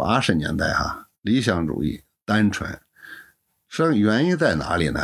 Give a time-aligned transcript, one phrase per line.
[0.00, 2.70] 八十年代哈，理想主义单纯，
[3.68, 5.02] 实际上原因在哪里呢？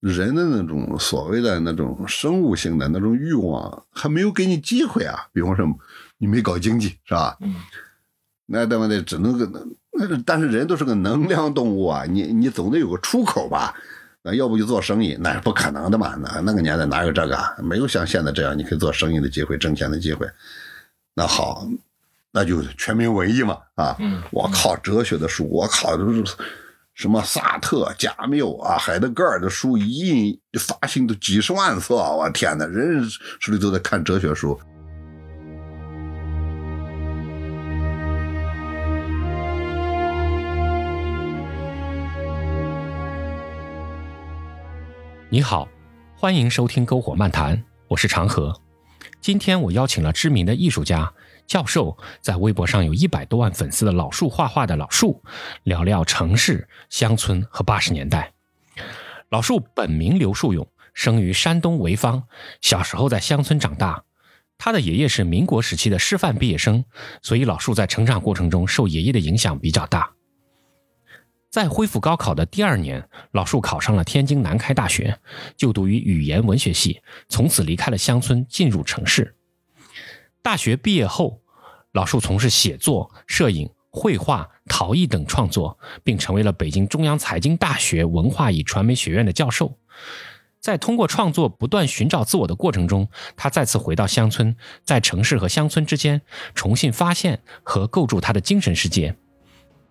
[0.00, 5.28] 人的那种所谓的那种生物性的那种欲望还没有给你机会啊。
[5.32, 5.64] 比方说，
[6.18, 7.36] 你没搞经济是吧？
[7.40, 7.54] 嗯，
[8.46, 9.00] 那对不对？
[9.00, 9.46] 只能个
[9.92, 13.72] 那，但是人都是个能量动物啊，你你总得有个出口吧？
[14.22, 16.16] 那要不就做生意，那是不可能的嘛。
[16.16, 17.38] 那那个年代哪有这个？
[17.62, 20.26] 没有像现在这样你可以做生意的机会、挣钱的机会。
[21.14, 21.68] 那好，
[22.32, 23.96] 那就全民文艺嘛啊！
[23.98, 26.24] 嗯我靠，哲学的书，我靠，都是
[26.94, 34.56] 什么萨特、加缪啊、海德格尔的书，一印发行都几十万册，我天哪，人人手里都在看哲学书。
[45.28, 45.68] 你好，
[46.14, 47.56] 欢迎收听《篝火漫谈》，
[47.88, 48.54] 我是长河。
[49.20, 51.12] 今天我邀请了知名的艺术家、
[51.50, 55.20] 教授，在微博上有一百多万粉丝的老树画画的老树，
[55.64, 58.32] 聊聊城市、乡村和八十年代。
[59.30, 62.22] 老树本名刘树勇，生于山东潍坊，
[62.60, 64.04] 小时候在乡村长大。
[64.58, 66.84] 他的爷爷是民国时期的师范毕业生，
[67.20, 70.12] 所以老树在成长过程中受爷爷的影响比较大。
[71.50, 75.18] 在恢复高考的第二年，老树考上了天津南开大学，
[75.56, 79.34] 就读于语言文学系，从此离开了乡村，进入城市。
[80.42, 81.39] 大学毕业后，
[81.92, 89.76] 老树从事写作、摄影、绘画、陶艺等创作，并成为了北京中央财经大学文化与传媒学院的教授。
[90.60, 96.20] 在通过创作不断寻找自我的过程中，他再次回到乡村，在城市和乡村之间
[96.54, 99.16] 重新发现和构筑他的精神世界。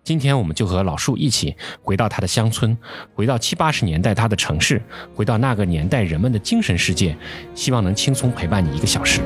[0.02, 2.78] 今天我们就和老树一起回到他的乡村，
[3.12, 4.80] 回到七八十年代他的城市，
[5.14, 7.14] 回到那个年代人们的精神世界，
[7.54, 9.20] 希望能轻松陪伴你一个小时。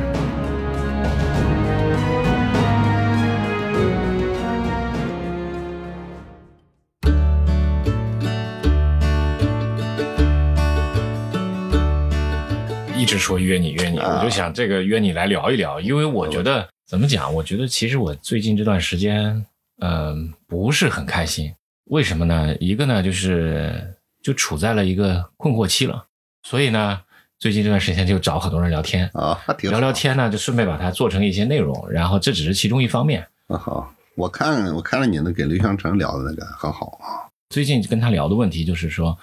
[13.05, 17.35] 一直说约你约你，啊我就想这个约你来聊一聊，因为我觉得怎么讲？
[17.35, 19.45] 我觉得其实我最近这段时间，
[19.81, 21.55] 嗯、不是很开心。
[21.91, 22.57] 为什么呢？
[22.61, 26.07] 一个呢，就是就处在了一个困惑期了，
[26.45, 26.99] 所以呢，
[27.39, 33.21] 最近这段时间就找很多人聊天，啊，聊聊天呢，就顺便把它做成一些内容，然后这只是其中一方面。
[33.49, 33.95] 啊好。
[34.17, 37.29] 我看我看了你那给刘向成聊的那个很好啊。
[37.51, 39.19] 最近跟他聊的问题就是说，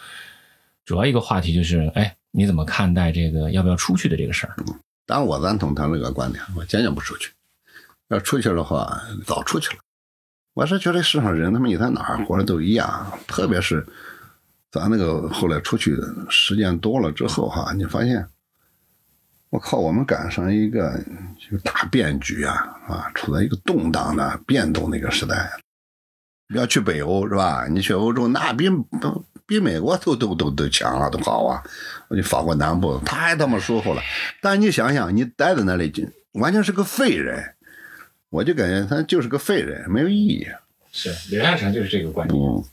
[0.86, 4.56] 主要一个话题就是，哎，你怎么看待这个要不要出去的这个事儿？
[5.06, 7.32] 当然，我赞同他那个观点，我坚决不出去。
[8.08, 9.80] 要出去的话，早出去了。
[10.54, 13.86] 我是觉得世上人他妈你在哪儿活着都一样，特别是
[14.70, 15.98] 咱那个后来出去
[16.30, 18.26] 时间多了之后哈，你发现，
[19.50, 20.98] 我靠，我们赶上一个
[21.38, 22.54] 就大变局啊
[22.88, 25.52] 啊，处在一个动荡的变动的一个时代。
[26.48, 27.66] 不要去北欧是吧？
[27.70, 28.70] 你去欧洲那比
[29.52, 31.62] 比美国都都都都强了，都好啊。
[32.08, 34.02] 我去法国南部太他妈舒服了。
[34.40, 36.04] 但你想想，你待在那里就
[36.36, 37.44] 完全是个废人，
[38.30, 40.48] 我就感觉他就是个废人，没有意义。
[40.94, 42.42] 是刘向成就是这个观点。
[42.42, 42.64] 嗯，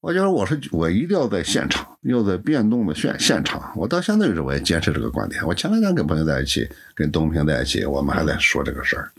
[0.00, 3.70] 我觉得我是我一定要在现场，要在变动的现现场。
[3.76, 5.46] 我到现在为止我也坚持这个观点。
[5.46, 9.12] 我前两天跟朋友在一起，跟东平在一起，我们还在说这个事儿。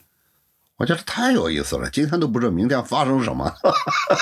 [0.81, 3.53] 我觉得太有意思了，今天都不知道明天发生什么。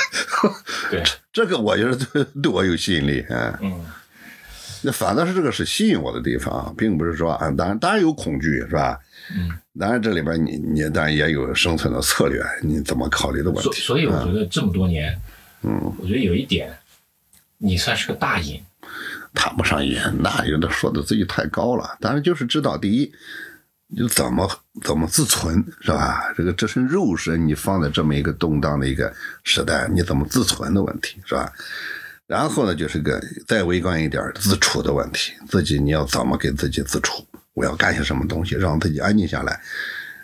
[0.91, 3.57] 对，这个我觉得对对我有吸引力，嗯。
[3.61, 3.85] 嗯，
[4.81, 8.99] 那反倒是这个是吸引我的地方，并不是说啊，当然当然有恐惧是吧？
[9.33, 13.71] 嗯，当然这里边你你当然也有生存的策略，你怎么考虑的问题？
[13.71, 15.17] 所所以我觉得这么多年，
[15.61, 16.77] 嗯，我觉得有一点，
[17.57, 18.61] 你算是个大瘾。
[19.33, 21.95] 谈不上瘾，那有的说的自己太高了。
[22.01, 23.11] 当然就是知道第一，就
[23.91, 24.47] 你怎么
[24.83, 26.31] 怎么自存是吧？
[26.37, 29.11] 这个这身肉身你放在这么一个动荡的一个
[29.43, 31.51] 时代，你怎么自存的问题是吧？
[32.27, 37.25] 然后呢，就是个再微观一点自处的问题，自己你要怎么给自己自处？
[37.55, 39.59] 我要干些什么东西，让自己安静下来。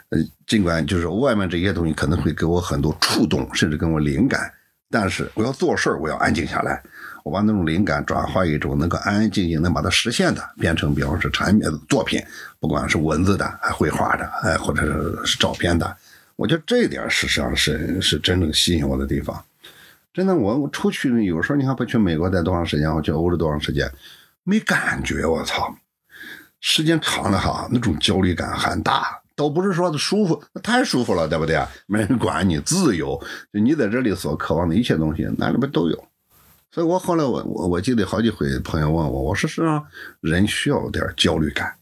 [0.09, 4.53] 呃，尽管就是外面这些东西可能会给我很多触动，甚至给我灵感，
[4.91, 6.83] 但是我要做事儿，我要安静下来。
[7.25, 12.23] 我把那种灵感转化一种能够安安静静能把它实现的，变成比方说产品作品，
[12.59, 15.97] 不管是文字的、还绘画的，哎，或者是是照片的，
[16.35, 19.43] 我觉得这一点实上是是真正吸引我的地方。
[20.13, 23.91] 真的，我我出去有时候你看不去美国待多长时间，我去欧洲多长时间，
[24.43, 25.75] 没感觉，我操！
[26.61, 29.19] 时间长了哈，那种焦虑感很大。
[29.35, 31.67] 倒不是说的舒服，太舒服了，对不对啊？
[31.87, 33.19] 没人管你，自由，
[33.51, 36.07] 就你在这里所渴望的一切东西，那里边都有。
[36.75, 39.81] 所以我后来我我我记得好几回朋友问我，我说实际上
[40.19, 41.73] 人需要点焦虑感，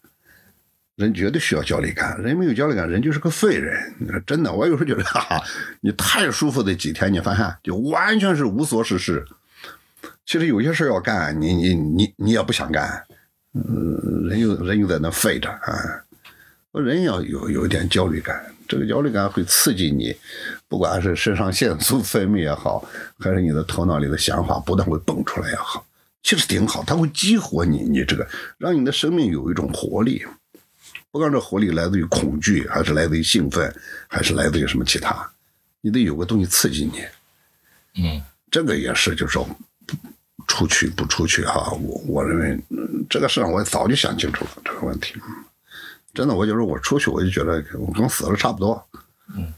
[0.95, 3.75] 人绝对需要焦虑感，人没有焦虑感，人就是个废人。
[4.28, 5.44] 真的，我有时候觉得， 哈哈，
[5.81, 9.25] 你太舒服的几天，你发现就完全是无所事事。
[10.28, 13.04] 其实有些事要干，你你你你也不想干，
[13.56, 16.04] 嗯，人又人又在那废着啊。
[16.74, 20.15] 人要有有一点焦虑感，这个焦虑感会刺激你，
[20.67, 22.83] 不管是肾上腺素分泌也好，
[23.19, 25.85] 还是你的头脑里的想法不断会蹦出来也好，
[26.23, 28.27] 其实挺好，它会激活你，你这个
[28.57, 30.25] 让你的生命有一种活力。
[31.11, 33.71] 不管这活力来自于恐惧，还是来自于兴奋，
[34.07, 35.31] 还是来自于什么其他，
[35.81, 38.03] 你得有个东西刺激你。
[38.03, 39.47] 嗯，这个也是，就是说，
[40.47, 42.59] 出去不出去哈，我我认为
[43.07, 45.13] 这个事上我早就想清楚了这个问题。
[46.13, 48.88] 真的，我就是我出去，我就觉得我跟死了差不多。
[49.36, 49.51] 嗯，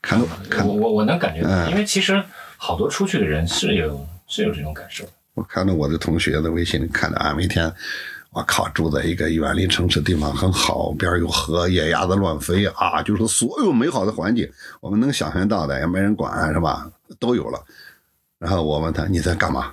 [0.00, 2.22] 看看我我我能感觉到，因为其实
[2.56, 5.04] 好多出去的人是有是有这种感受。
[5.34, 7.72] 我看到我的同学的微信里看到啊，每天
[8.30, 14.48] 我靠，住在一个远离城市地方很好，边有河，野鸭子乱飞啊，就是所有美好的环境，
[14.80, 16.88] 我们能想象到的也没人管是吧？
[17.18, 17.64] 都有了。
[18.38, 19.72] 然后我问他你在干嘛？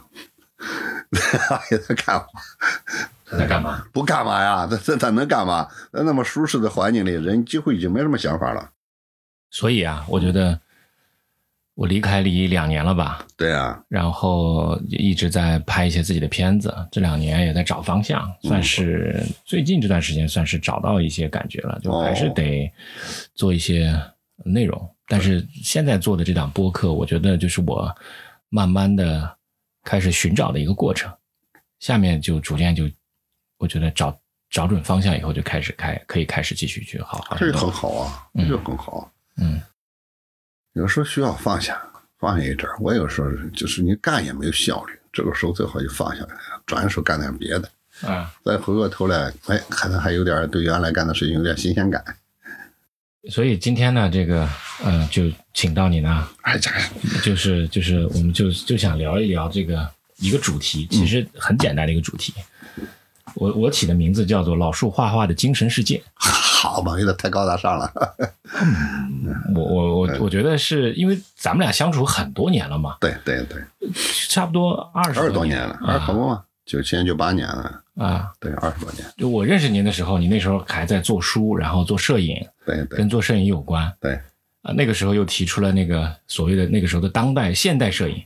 [1.69, 2.25] 你在干嘛？
[3.35, 3.85] 他在干嘛？
[3.91, 4.65] 不干嘛呀？
[4.65, 5.67] 他他他能干嘛？
[5.91, 8.71] 在那么舒适的环境里，人几乎已经没什么想法了。
[9.51, 10.59] 所以啊，我觉得
[11.75, 13.25] 我离开离两年了吧？
[13.37, 13.81] 对啊。
[13.87, 22.71] 然后一直在拍一些自己的片子，这两年也在找方向，算是最近这段时间算是找到一些感觉了，就还是得
[23.33, 23.93] 做一些
[24.43, 24.89] 内容。
[25.07, 27.93] 但是现在做的这档播客，我觉得就是我
[28.49, 29.37] 慢慢的
[29.83, 31.11] 开始寻找的一个过程。
[31.79, 32.89] 下面就逐渐就。
[33.65, 34.15] 我觉得找
[34.51, 37.35] 找准方向以后，就开始开，可以开始继续去好好。
[37.35, 39.11] 这就很好啊，这就很好。
[39.37, 39.59] 嗯，
[40.73, 41.81] 有时候需要放下，
[42.19, 46.35] 放下一阵我有时候就是你干也没有效率，这个时候最好就放下来，
[46.67, 47.67] 转手干点别的。
[48.01, 52.03] 啊，再回过头来，哎，可能还有点对原来干的事情有点新鲜感。
[53.31, 54.47] 所以今天呢，这个
[54.83, 55.23] 嗯，就
[55.55, 56.77] 请到你呢，哎，这个
[57.23, 62.31] 就是就是，我们就就想聊一聊这个一个主题，其实很简单的一个主题。
[63.35, 67.91] 我我起的名字叫做“老树画画的精神世界 ”，好吧，有点太高大上了。
[69.53, 73.61] 我我我我觉得是因为咱们俩相处很多年了嘛，对对对，
[74.29, 79.05] 差不多二十多年了，二十多嘛，九七年九八年了啊，对，二十多年。
[79.17, 82.35] 就我认识您的时候，你那时候还在做书，然后做摄影，
[82.65, 84.19] 对对，跟做摄影有关，对
[84.65, 88.19] 啊，那个时候又提出了那个所谓的那个时候的当代现代摄影，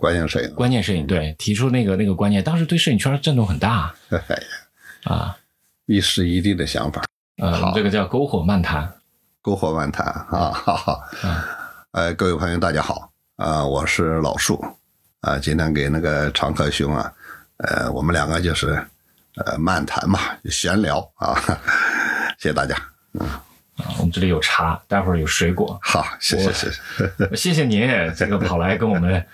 [0.00, 3.94] 关键摄影，观念摄影，对，提出那个那个观念，当时对摄影圈震动很大。
[5.06, 5.36] 啊，
[5.86, 7.04] 一时一地的想法，
[7.36, 8.92] 呃，这个叫篝火漫谈，
[9.40, 11.00] 篝火漫谈啊，哈哈，
[11.92, 14.60] 呃，各位朋友大家好，啊，我是老树，
[15.20, 17.12] 啊，今天给那个常客兄啊，
[17.58, 18.84] 呃，我们两个就是
[19.36, 21.38] 呃漫谈嘛，闲聊啊，
[22.40, 22.74] 谢谢大家，
[23.12, 23.24] 嗯，
[23.76, 29.24] 啊，我们这里有茶，待会儿有水果，好，谢谢谢谢， 谢谢您这个跑来跟我们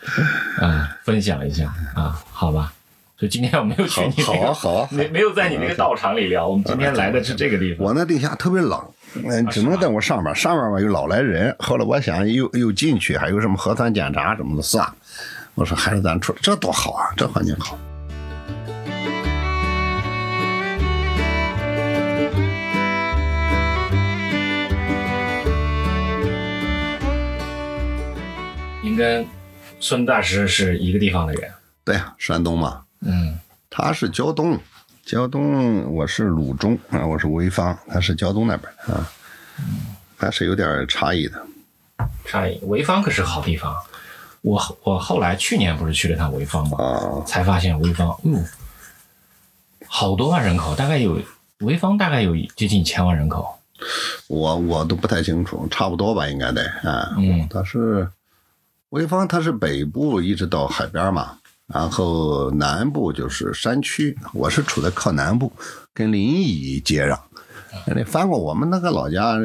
[0.60, 2.72] 嗯分享一下啊，好吧。
[3.18, 6.48] 所以今天我没有去你好啊好啊，没没有在你那个道场里聊。
[6.48, 7.86] 我们今天来的是这个地方。
[7.86, 8.82] 我那地下特别冷，
[9.26, 11.54] 嗯，只能在我上边，上边吧又老来人。
[11.58, 14.94] 后来我想又又进去，还有什么核酸检查什么的，算了。
[15.54, 17.78] 我说还是咱出，这多好啊，这环境好。
[29.00, 29.26] 跟
[29.80, 31.50] 孙大师是一个地方的人？
[31.82, 32.82] 对呀，山东嘛。
[33.00, 33.38] 嗯，
[33.70, 34.58] 他是胶东，
[35.06, 39.10] 胶东，我是鲁中啊，我是潍坊，他是胶东那边的啊，
[40.18, 41.42] 还是有点差异的。
[42.26, 43.74] 差异，潍坊可是好地方。
[44.42, 48.44] 我我后来去年不是去了趟潍坊嘛，才发现潍坊，嗯，
[49.86, 51.18] 好多万人口，大概有
[51.58, 53.48] 潍坊大概有接近一千万人口。
[54.28, 57.14] 我我都不太清楚，差不多吧，应该得啊。
[57.16, 58.06] 嗯，他是
[58.90, 61.38] 潍坊，它是北部一直到海边嘛。
[61.66, 65.52] 然后南部就是山区，我是处在靠南部，
[65.94, 67.16] 跟临沂接壤。
[67.86, 69.36] 那翻过我们那个老家，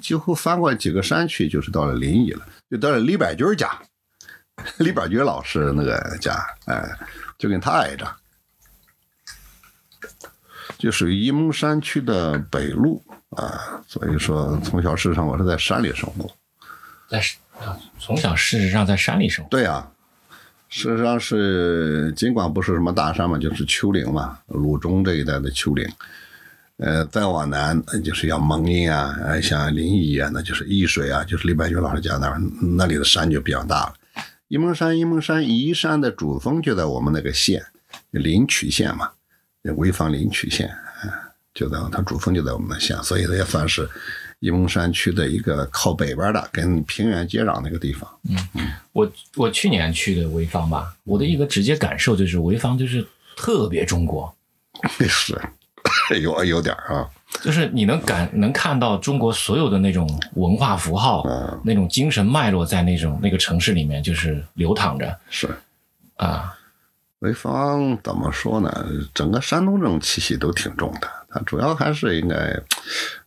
[0.00, 3.78] 几乎翻过几个山区，就是到了临沂了，就到了李百军家。
[4.78, 6.82] 李百军老师那个家，哎，
[7.36, 8.10] 就跟他挨着，
[10.78, 13.04] 就属于沂蒙山区的北路
[13.36, 13.82] 啊。
[13.86, 16.30] 所以说，从小事实上我是在山里生活，
[17.10, 17.20] 在
[17.98, 19.50] 从小事实上在山里生活。
[19.50, 19.88] 对呀。
[20.70, 25.88] 事实上是，尽管不是什么大山嘛，就是丘陵嘛，鲁中这一带的丘陵。
[26.78, 32.36] 呃，再往南就是要蒙阴啊，像临沂啊，那就是易水啊，就是李白军老师讲那，
[32.76, 33.94] 那里的山就比较大了。
[34.48, 37.64] 沂蒙山，沂蒙山沂山的主峰就在我们那个县，
[38.10, 39.12] 临曲县嘛，
[39.62, 40.68] 潍坊临曲县。
[41.54, 43.88] 就在它主峰就在我们的县，所以它也算是
[44.44, 48.68] 沂蒙山区的一个靠北边的，跟平原接壤的一个地方嗯。
[48.92, 54.32] 我我去年去的潍坊吧，我的一个直接感受就是潍坊就是特别中国，
[55.08, 55.40] 是，
[56.20, 57.08] 有有点啊，
[57.42, 65.48] 就是你能感能看到中国所有的那种文化符号，嗯，那种精神脉络在那种那个城市里面就是流淌着是。
[66.16, 66.56] 啊。
[67.20, 68.86] 潍坊怎么说呢？
[69.14, 72.56] 整个山东这种气息都挺重的，它主要还是应该，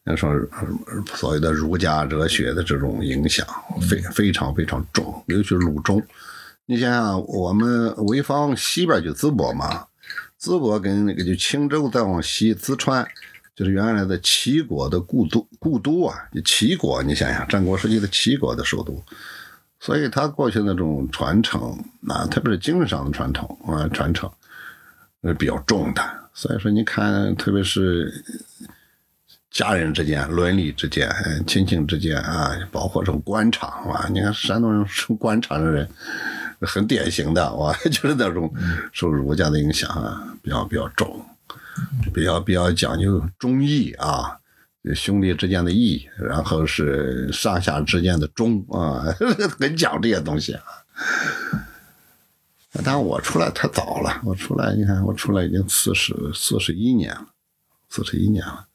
[0.05, 3.45] 要说呃所谓的儒家哲学的这种影响
[3.81, 6.01] 非非常非常重，尤其是鲁中。
[6.65, 9.85] 你想想，我们潍坊西边就淄博嘛，
[10.41, 13.05] 淄博跟那个就青州再往西，淄川
[13.53, 19.03] 就是原来的齐国的故都故都啊，就齐国，你想想，战国时期的齐国的首都。
[19.79, 24.31] 所以他过去那种传承啊，特别是精神上的传统啊，传承
[25.23, 26.01] 是比较重的。
[26.37, 28.13] 所以说，你看，特别是
[29.49, 31.09] 家人之间、伦理之间、
[31.47, 35.89] 亲情之间啊，包括这种官场啊，你看山东人受 官场的人
[36.61, 38.53] 很典型的，哇，就是那种
[38.93, 41.25] 受儒家的影响啊，比较比较重，
[42.13, 44.37] 比较比较讲究忠义啊。
[44.93, 49.03] 兄弟之间的义，然后是上下之间的忠啊，
[49.59, 50.61] 很讲这些东西啊。
[52.83, 57.27] 但我出来太早了，我出来，你看我出来已经四十四十一年了，
[57.89, 58.65] 四十一年了。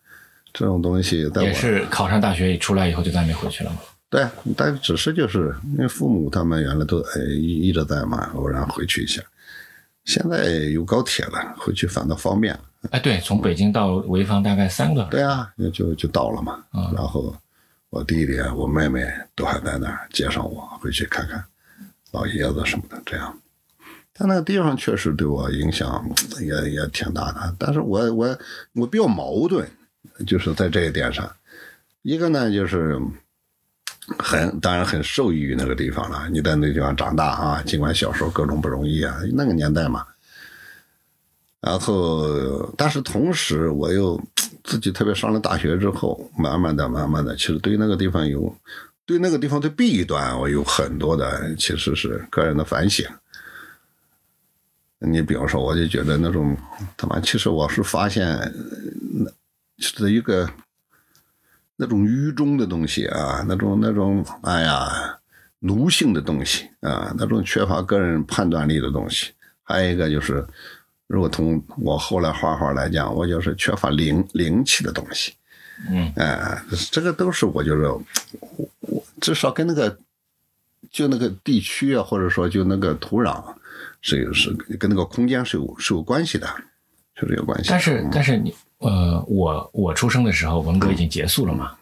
[0.53, 3.79] 这种东西在我也是考上大学出来以后就再没回去了嘛。
[4.11, 9.23] 对，但只是就是因为父母他们原来都哎一一直在嘛，偶然回去一下。
[10.05, 12.61] 现在有高铁了，回去反倒方便了。
[12.91, 15.05] 哎，对，从北京到潍坊大概三个。
[15.05, 16.63] 对啊，就就到了嘛。
[16.75, 17.35] 嗯然后
[17.89, 21.43] 我弟弟、我妹妹都还在那儿接上我，回去看看
[22.11, 23.01] 老爷子什么的。
[23.07, 23.39] 这样，
[24.15, 26.05] 但那个地方确实对我影响
[26.41, 27.55] 也也挺大的。
[27.59, 28.39] 但是我我
[28.75, 29.67] 我比较矛盾，
[30.27, 31.31] 就是在这一点上，
[32.03, 33.01] 一个呢就是
[34.19, 36.29] 很当然很受益于那个地方了。
[36.31, 40.07] 你在那地方长大啊，尽管小时候各种不容易啊，那个年代嘛。
[41.61, 44.21] 然后，但是同时，我又
[44.65, 48.53] 自己特别上了大学之后，慢慢的、慢慢的，其实对那个地方有，
[49.07, 53.07] 对那个地方的弊端，我有很多的其实是个人的反省。
[55.05, 56.57] 你比方说，我就觉得那种
[56.97, 58.27] 他妈，其实我是发现，
[59.11, 59.31] 那
[59.79, 60.49] 是一个
[61.77, 65.19] 那种愚忠的东西啊，那种那种哎呀
[65.61, 69.33] 奴性的东西啊，那种缺乏个人判断力的东西，
[69.63, 70.47] 还有一个就是。
[71.09, 75.35] 如果从我后来画画来讲，我就是缺乏灵灵气的东西，
[75.91, 79.95] 嗯，哎，这个都是我觉得，我我至少跟那个
[80.91, 83.45] 就那个地区啊，或者说就那个土壤
[84.03, 86.47] 是有是跟那个空间是有是有关系的，
[87.19, 87.71] 确实有关系。
[87.71, 91.73] 但是但是你呃，我我出生的时候文革已经结束了嘛，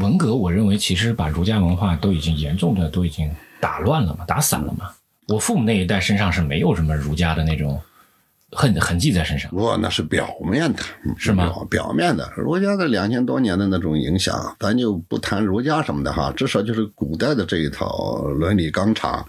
[0.00, 3.30] 文革我认为其实把儒家文化都已经严重的都已经
[3.60, 4.90] 打乱了嘛，打散了嘛。
[5.28, 7.78] 我父母那一代身上是没有什么儒家的那种。
[8.54, 10.82] 痕痕迹在身上，不，那是表面的，
[11.16, 11.46] 是吗？
[11.46, 19.26] 表表面的，儒家的两千多年的那种影响，咱就不谈儒家什么的哈，至少就是古代的这一套伦理纲常，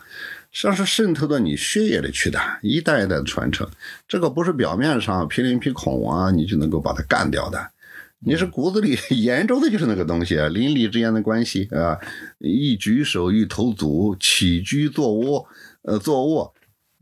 [0.53, 3.67] 实际上是渗透到你血液里去的，一代一代的传承。
[4.07, 7.71] 这个不是表面上皮林皮孔啊，你就能够把它干掉的，
[8.19, 11.99] 你是骨子里 研究的就是那个东西，邻里之间的关系啊，
[12.37, 15.45] 一举手一投足，起居坐卧，
[15.81, 16.53] 呃，坐卧。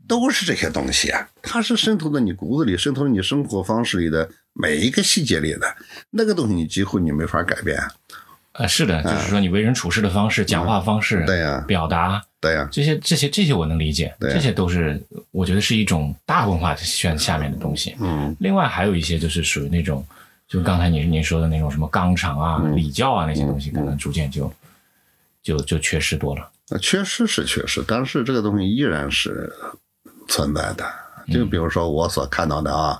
[0.08, 5.76] 都是这些东西啊，它是渗透到你骨子里，渗透到你生活方式里的每一个细节里的。
[6.10, 7.78] 那个东西你几乎你没法改变。
[8.54, 17.96] 呃，是的，就是说你为人处事的方式、讲话方式、对呀、表达，对呀，这些这些这些我能理解，对这些都是我觉得是一种大文化圈下面的东西。
[18.00, 20.04] 嗯，另外还有一些就是属于那种，
[20.46, 24.52] 就刚才您您说的那种什么纲常啊、礼教啊那些东西，可能逐渐就
[25.42, 26.50] 就就缺失多了。
[26.80, 29.50] 缺失是缺失，但是这个东西依然是。
[30.28, 30.84] 存在的，
[31.30, 32.98] 就比如说我所看到的啊，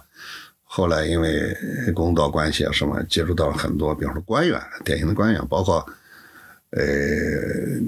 [0.65, 1.57] 后来因为
[1.95, 5.87] 工作关系啊什么，接触到了很多，比方说官员，典型的官员，包括
[6.73, 6.83] 呃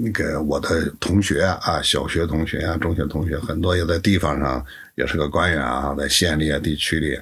[0.01, 4.63] 那个我的同学啊，小学同学啊，中学同学，很多也在地方上
[4.95, 7.19] 也是个官员啊，在县里啊、地区里、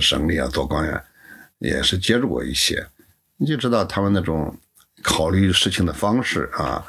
[0.00, 1.02] 省里啊做官员，
[1.58, 2.86] 也是接触过一些，
[3.36, 4.56] 你就知道他们那种
[5.02, 6.84] 考虑事情的方式啊。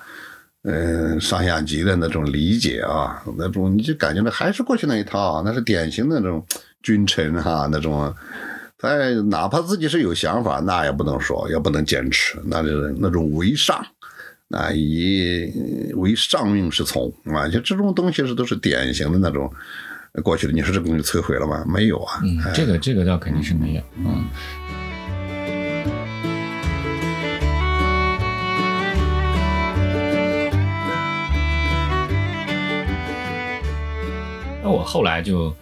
[0.68, 6.44] 嗯，上下级的那种理解啊，那种你就感觉那还是过去那一套，那是典型的那种
[6.82, 8.12] 君臣哈，那种，
[8.80, 8.98] 他
[9.30, 13.86] 哪怕自己是有想法，那也不能说，也不能坚持，那就是那种为上，
[14.50, 15.52] 啊，以
[15.96, 19.52] 为上命是从啊，就这种东西是都是典型的那种
[20.24, 20.54] 过去的。
[20.54, 21.66] 你说这东西摧毁了吗？
[21.68, 24.26] 没有啊，嗯，这个这个倒肯定是没有，嗯。
[34.62, 35.56] 那我后来就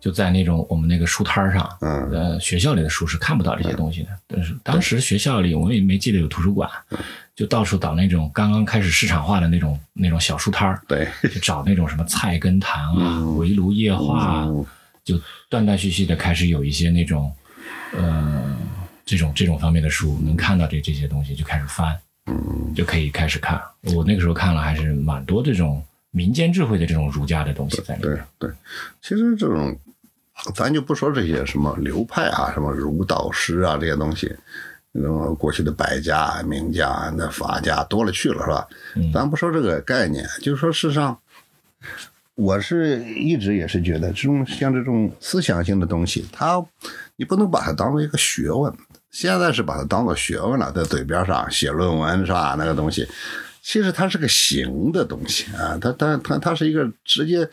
[0.00, 4.08] 就在那种我们那个书摊上，嗯，呃，学校里的书是看不到这些东西的。
[4.26, 6.68] 但是当时学校里我也没记得有图书馆，
[7.38, 14.66] 就到处找那种刚刚开始市场化的那种那种小书摊儿，对，就找那种什么菜根谭啊、嗯围炉夜话啊，嗯
[15.04, 15.14] 就
[15.48, 17.32] 断断续续的开始有一些那种
[17.96, 18.56] 呃
[19.04, 23.62] 这种这种方面的书，能看到这这些东西就开始翻，嗯就可以开始看。
[23.94, 25.80] 我那个时候看了还是蛮多这种
[26.10, 28.24] 民间智慧的这种儒家的东西在里对面。
[28.40, 28.50] 对，
[29.00, 29.78] 其实这种，
[30.56, 34.34] 咱就不说这些什么流派啊，什么儒道诗啊这些东西，
[34.92, 38.68] 那么过去的百家、名家、那法家多了去了，是吧？
[38.96, 41.18] 嗯咱不说这个概念，就是说，事实上，
[42.34, 46.64] 我是一直也是觉得，这种像这种思想性的东西，它
[47.16, 48.72] 你不能把它当做一个学问。
[49.10, 52.54] 现在是把它当做学问了，在嘴边上写论文是吧？
[52.58, 53.08] 那个东西，
[53.62, 57.48] 其实它是个行的东西啊，它它它它是一个直接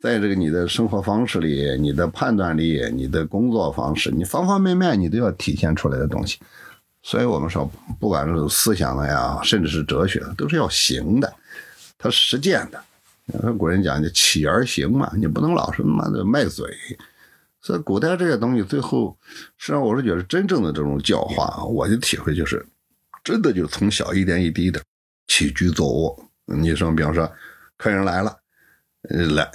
[0.00, 6.38] 在这个你的生活方式里、你的判断力、你的工作方式，你方方面面你都要体现出来的东西。
[7.02, 11.32] 所以我们说，不管是思想的呀，甚至是哲学，都是要行的，
[11.96, 12.82] 它实践的。
[13.54, 16.66] 古人讲的“起而行”嘛，你不能老是妈的卖嘴。
[17.60, 19.16] 所以古代这些东西，最后
[19.56, 22.64] 实际上我是觉得真正的这种教化，我的体会就是，
[23.24, 24.80] 真的就是从小一点一滴的
[25.26, 26.28] 起居坐卧。
[26.44, 27.28] 你说，比方说
[27.76, 28.36] 客人来了，
[29.08, 29.48] 来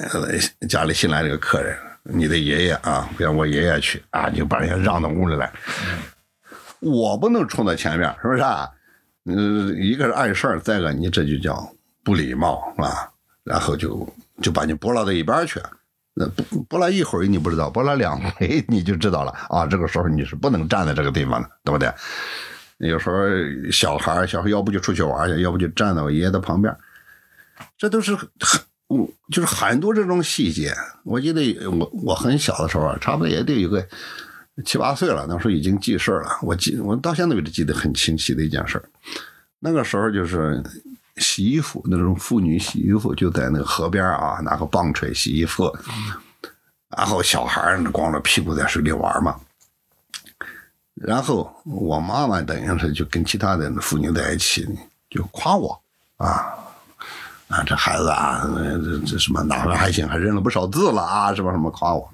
[0.68, 5.52] 家里新来这个客人，你的爷爷啊，比方我爷爷去啊，你就把人家让到屋里来，
[6.80, 8.70] 我不能冲到前面，是不是啊？
[9.26, 11.72] 嗯，一个是碍事儿，再一个你这就叫
[12.04, 13.10] 不礼貌啊，
[13.44, 14.08] 然后就
[14.42, 15.62] 就把你拨拉到一边去。
[16.14, 19.66] 那拨拨拉一会你不知道，拨拉两回 你就知道了啊。
[19.66, 21.90] 这个时候你是不能站在这个地方的，对不对？
[22.80, 26.76] 有时候小孩小孩要不就出去玩去，要不就站在我爷爷的旁边，
[27.78, 28.28] 这都是很
[28.92, 30.74] 嗯，就是很多这种细节。
[31.04, 33.88] 我记得我我很小的时候啊，差不多也得有个
[34.66, 36.38] 七八岁了，那时候已经记事儿了。
[36.42, 38.84] 我记我到现在为止记得很清晰的一件事儿，
[39.60, 40.62] 那个时候就是
[41.16, 45.72] 洗衣服，那种妇女洗衣服就在那个河边啊，拿个棒槌洗衣服，
[46.98, 49.40] 然后小孩光着屁股在水里玩嘛。
[50.96, 54.68] 然后我妈妈等于是就跟其他的妇女在一起，
[55.10, 55.82] 就夸我
[56.18, 56.54] 啊
[57.52, 62.10] 啊，这孩子啊，这这什么哪个还行，还认了不少字了啊，什么什么夸我。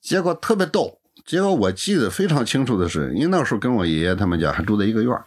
[0.00, 5.24] 结果特别逗，结果我记得非常清楚的是，因为那时候跟我爷爷他们家还住在一个院儿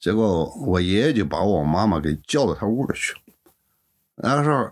[0.00, 3.14] 结果我爷爷就把我妈妈给叫到他屋里去。
[4.14, 4.70] 那个时候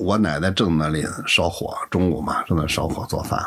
[0.00, 3.44] 我奶奶正那里烧火，中午嘛正在烧火做饭，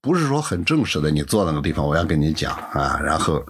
[0.00, 3.42] 不是说很正式的，你坐那个地方我要跟你讲啊，然后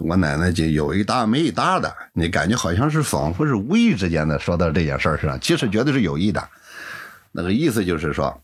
[0.00, 6.48] 我奶奶就有一搭没一搭的，你感觉好像是仿佛是无意之间的说到这件事儿上，其实绝对是有意的。
[7.32, 8.42] 那个意思就是说，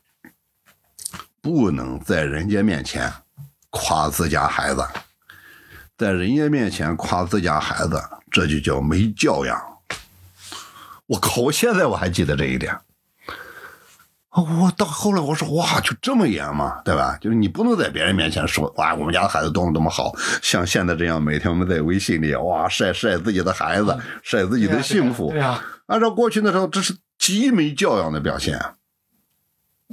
[1.40, 3.12] 不能在人家面前
[3.70, 4.82] 夸自家孩子。
[5.98, 9.60] 在人家面前夸自家孩子，这就叫没教养。
[11.06, 11.42] 我靠！
[11.42, 12.76] 我现在我还记得这一点。
[14.40, 16.80] 我到后来我说哇，就这么严吗？
[16.84, 17.18] 对吧？
[17.20, 20.10] 就是你不能在别人面前说哇，我们家的孩子多么多么好，
[20.42, 25.30] 像现在这样每天我们在微信里哇晒晒自己的孩子，晒自己的幸福。
[25.30, 28.58] 对啊， 按照过去那时候，这是极没教养的表现。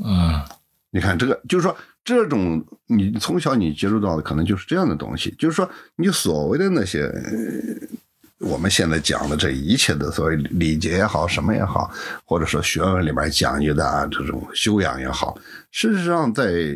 [0.02, 0.42] 嗯
[0.92, 7.98] 你看这个，就是说这种你从小你接触到的可能就是这样的东西，就是说你所谓的那些呃
[8.40, 11.92] 我们现在讲的这一切的所谓礼节也好，什么也好，
[12.26, 15.38] 或者说学问里面讲究的啊这种修养也好，
[15.72, 16.76] 事实上在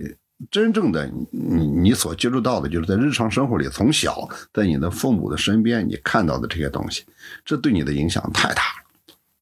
[0.51, 7.05] 真正的你你所接触到的，就是在日常生活里，从小在你的父母的身边你看到的这些东西，
[7.45, 8.83] 这对你的影响太大了。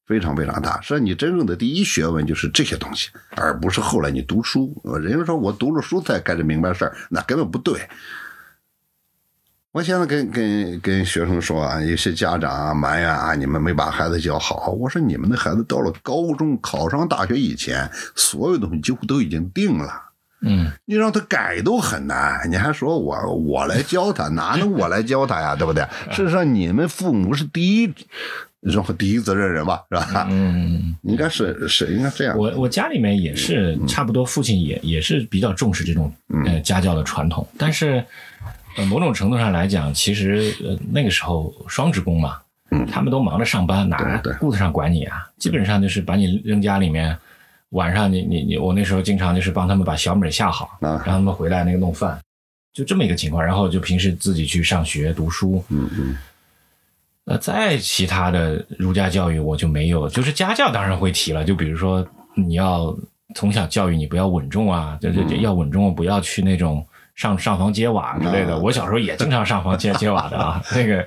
[0.04, 4.70] 非常非常大，实际上你真正的第一学问就是这些东西，而不是后来你读书。
[5.00, 7.80] 人家说我读了书才开始明白事儿，那根本不对。
[9.72, 14.68] 我现在跟跟跟学生说啊，有些家长啊埋怨啊，你们没把孩子教好。
[14.72, 19.90] 我说你们的孩子到了高中考上大学以前，所有东西几乎都已经定了。
[20.42, 25.56] 嗯，你让他改都很难，你还说我我来教他，哪能我来教他呀？
[25.56, 25.82] 对不对？
[26.10, 27.94] 事实上，你们父母是第一，
[28.60, 30.26] 然后第一责任人吧，是吧？
[30.30, 32.36] 嗯，应该是是应该这样。
[32.36, 36.12] 我我家里面也是差不多，父亲也也是比较重视这种
[36.44, 38.04] 呃家教的传统，但是
[38.76, 42.38] 呃某种程度上来讲，其实呃那个时候双职工嘛，
[42.70, 45.28] 嗯他们都忙着上班，哪顾得上管你啊？
[45.38, 47.16] 基本上就是把你扔家里面，
[47.70, 52.18] 晚上你你你，我那时候经常就是帮他们把小米下好，啊让他们回来那个弄饭，
[52.72, 56.16] 就这么一个情况，然后就平时自己去上学读书，嗯嗯。
[57.24, 62.04] 那再其他的儒家教育我就没有，就是家教当然会提了，就比如说
[62.34, 62.92] 你要
[63.36, 68.54] 从小教育你不要稳重啊，就就就要稳重，不要去那种上上房揭瓦之类的。
[68.54, 71.06] 啊我小时候也经常上房揭揭瓦的啊， 那个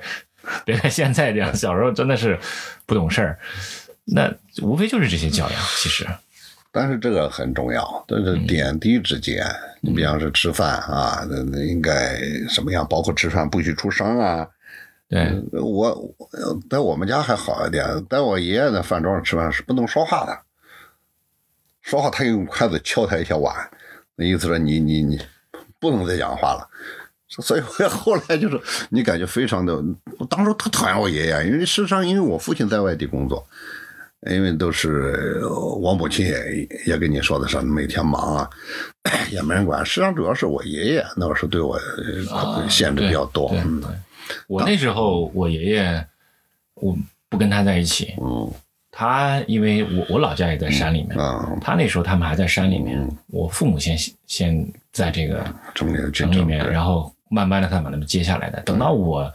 [0.64, 2.38] 别看现在这样，小时候真的是
[2.84, 3.38] 不懂事儿。
[4.04, 6.06] 那无非就是这些教养，其实
[6.70, 9.44] 但是这个很重要，这是点滴之间。
[9.80, 12.16] 你比方说吃饭啊，那那应该
[12.48, 12.86] 什么样？
[12.88, 14.46] 包括吃饭不许出声啊。
[15.08, 20.38] 对，我我在我们家还好一点，在我爷爷的饭桌上吃饭是不能说话的，
[21.82, 23.54] 说话他用筷子敲他一下碗，
[24.16, 25.20] 那意思说你你你
[25.80, 26.68] 不能再讲话了。
[27.28, 28.60] 所以我 后来就是
[28.90, 29.74] 你感觉非常的，
[30.18, 33.44] 我当时特讨厌我爷爷，因为事实上因为我父亲在外地工作，
[34.30, 38.50] 因为都是呃我母亲也也跟你说的是每天忙啊，
[39.30, 39.84] 也没人管。
[39.84, 41.76] 实际上主要是我爷爷那时候对我
[42.30, 43.52] 呃限制比较多，
[44.46, 46.06] 我那时候我爷爷，
[46.74, 46.96] 我
[47.28, 48.50] 不跟他在一起，嗯
[48.98, 53.16] 他因为我我老家也在山里面，啊，他那时候他们还在山里面，嗯。
[53.26, 53.94] 我父母先
[54.26, 55.44] 先在这个
[56.14, 58.58] 城里面，然后慢慢的他把他们接下来的。
[58.62, 59.30] 等到我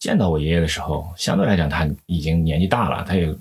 [0.00, 3.32] 见到我爷爷的时候，相对来讲他已经年纪大了，他也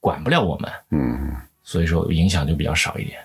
[0.00, 1.36] 管不了我们，嗯。
[1.62, 3.20] 所以说影响就比较少一点。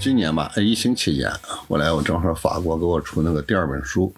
[0.00, 4.14] 今年吧，疫情期间，后来我正好法国给我出那个第二本书，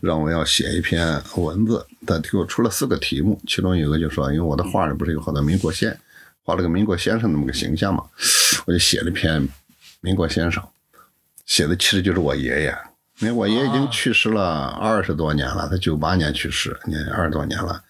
[0.00, 5.96] 让我要写一篇文字，他给我出了四个题目，其中有一个就说，因为我的画里不是有好多民国先，
[6.42, 8.02] 画了个民国先生那么个形象嘛，
[8.66, 9.46] 我就写了一篇
[10.00, 10.62] 民国先生，
[11.44, 12.74] 写的其实就是我爷爷，
[13.18, 17.82] 因为我爷爷已经去世了二十多年了，他九八年去世，年二十多年了。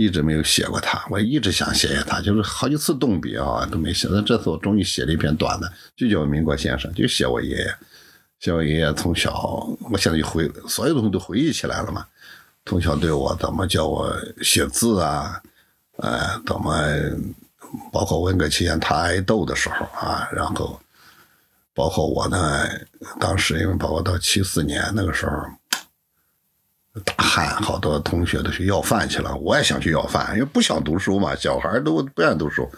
[0.00, 4.08] 一直没有写过他，我一直想写写他，就是好几次动笔啊都没写。
[4.10, 7.74] 那这次我终于写了一篇短的，就叫《民国先生》，就写我爷爷，
[8.38, 9.30] 写我爷爷从小，
[9.90, 12.06] 我现在就回所有东西都回忆起来了嘛。
[12.64, 14.10] 从小对我怎么教我
[14.40, 15.38] 写字啊，
[15.98, 16.72] 呃，怎么
[17.92, 20.80] 包括文革期间他挨斗的时候啊，然后
[21.74, 22.66] 包括我呢，
[23.18, 25.32] 当时因为包括到七四年那个时候。
[27.04, 32.70] 大汉，好多同学都去要饭去了，我也想去要饭，因为不想读书嘛，小孩都不愿意读书，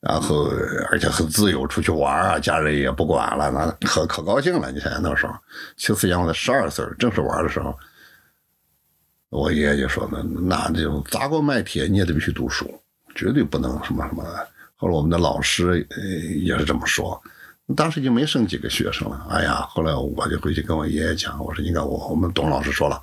[0.00, 0.50] 然后
[0.90, 4.70] 而且很自由，出去玩啊，家人也不管了，那可可高兴了。
[4.70, 5.34] 你想想那时候，
[5.76, 7.76] 七四年我才十二岁，正是玩的时候，
[9.30, 12.80] 我爷爷就说呢，那就砸锅卖铁你也得必须读书，
[13.14, 14.24] 绝对不能什么什么。
[14.76, 15.86] 后来我们的老师
[16.42, 17.20] 也是这么说。
[17.74, 23.02] 当时就没剩几个学生了，哎呀，后来我就回去跟我爷爷讲，我说你看我我们董老师说了，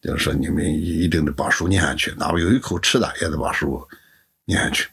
[0.00, 3.86] 就是说你们一定得把书念下去，哪怕有一口吃的也得把书
[4.44, 4.88] 念下去。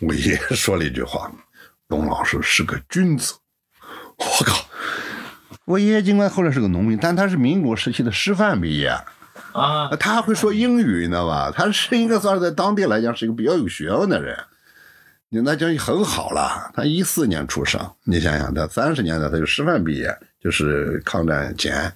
[0.00, 1.30] 我爷爷说了一句话，
[1.88, 3.34] 董老师是个君子。
[4.18, 4.64] 我靠！
[5.64, 8.88] 我爷爷尽管后来是个农民，但他是民国时期的师范毕业，
[9.52, 11.52] 啊，他还会说英语，你知道吧？
[11.54, 14.38] 他是应该算是在当地来讲是一个比较有学问的人。
[15.28, 16.70] 你那就很好了。
[16.72, 21.92] 他一四年出生，你想想，他三十年代他就师范毕业，就是抗战前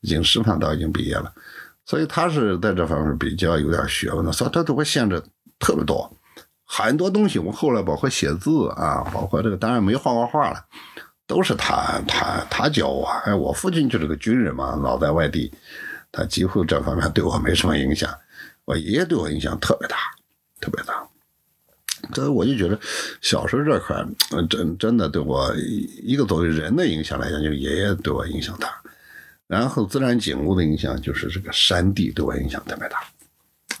[0.00, 1.32] 已经师范到已经毕业了，
[1.86, 5.22] 所以他是在这方面比较有点学问的，所以他对我限制
[5.58, 6.10] 特别多。
[6.66, 10.64] 很多东西我后来包括写字啊，包括这个，当然没画过画了，
[11.26, 13.06] 都是他他他教我。
[13.26, 15.52] 哎，我父亲就是个军人嘛，老在外地，
[16.10, 18.12] 他几乎这方面对我没什么影响。
[18.64, 19.96] 我爷爷对我影响特别大，
[20.58, 21.06] 特别大。
[22.12, 22.78] 这我就觉得
[23.20, 24.02] 小时候这块，
[24.48, 25.54] 真真的对我
[26.02, 28.68] 一个作为人的影响来讲，就是爷爷对我影响大。
[29.54, 32.98] 然后自然景物的影响，就是这个山地对我影响特别大。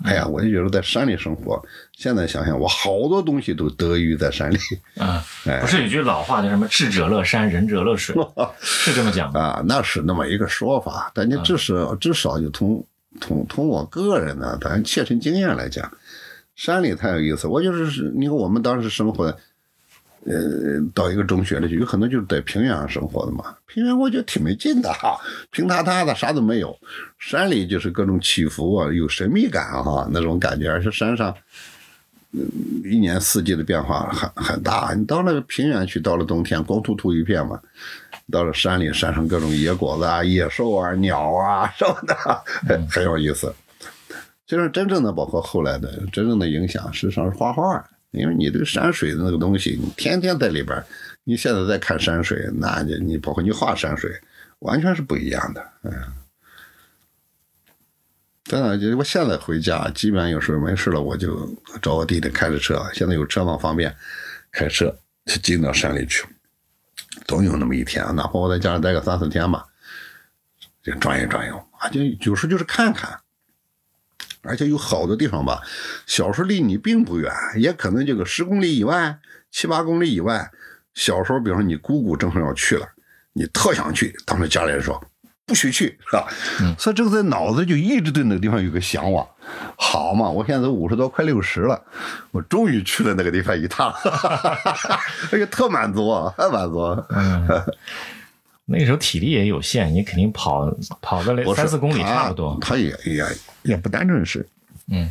[0.04, 1.60] 哎呀，我就觉得在山里生活，
[1.92, 4.58] 现在想想，我好多东西都得益于在山里
[4.98, 8.14] 啊， 哎不是有句老话叫什么“智者乐山，仁者乐水”，
[8.60, 9.40] 是这么讲的。
[9.40, 11.10] 啊，那是那么一个说法。
[11.14, 12.84] 但你至少至少就从
[13.20, 15.88] 从从我个人呢，咱切身经验来讲，
[16.56, 17.46] 山里太有意思。
[17.46, 19.36] 我就是你看我们当时生活，
[20.26, 23.54] 呃，到一个中学里去，有很多就是在平原上生活的嘛。
[23.66, 25.18] 平原我觉得挺没劲的哈，
[25.50, 26.76] 平塌塌的，啥都没有。
[27.18, 30.70] 山里就是各种起伏啊，有神秘感哈，那种感觉。
[30.70, 31.34] 而且山上，
[32.84, 34.94] 一年四季的变化很很大。
[34.96, 37.60] 你到了平原去，到了冬天光秃秃一片嘛。
[38.32, 42.14] 到了山里，山上各种野果子啊、野兽啊、鸟啊什么的，
[42.66, 43.54] 很 很有意思。
[44.46, 50.82] 其实真正的包括后来的真正的影响，实际上是画画，因为你对山水的那个东西，你天天在里边，
[51.24, 54.10] 你现在在看山水，那你你包括你画山水，
[54.60, 55.70] 完全是不一样的。
[55.82, 55.92] 嗯，
[58.44, 63.94] 真的，就我现在回家，基本上有时候没事了，我就找我弟弟开着车，现在有车嘛方便，
[64.52, 66.24] 开车就进到山里去。
[67.26, 69.64] 总有那么一天，哪怕我在家里待个三四天吧，
[70.82, 73.18] 就转悠转悠啊，就有时候就是看看。
[74.44, 75.60] 而且有好多地方吧，
[76.06, 79.18] 小时候离你并不远，也可能就个十公里以外、
[79.50, 80.50] 七八公里以外。
[80.94, 82.86] 小时候，比方说你姑姑正好要去了，
[83.32, 85.02] 你特想去，当时家里人说
[85.44, 86.28] 不许去，是吧？
[86.60, 89.26] 嗯所以这个在脑子就一直对那个地方有个向往。
[89.76, 91.82] 好嘛，我现在五十多，快六十了，
[92.30, 93.92] 我终于去了那个地方一趟，
[95.32, 96.78] 哎 呀特满足啊，特满足。
[97.10, 97.46] 嗯，
[98.66, 102.56] 那个时候体力也有限，你肯定跑跑个三四公里差不多。
[102.60, 103.24] 他也也
[103.64, 104.46] 也不单纯是，
[104.88, 105.10] 嗯，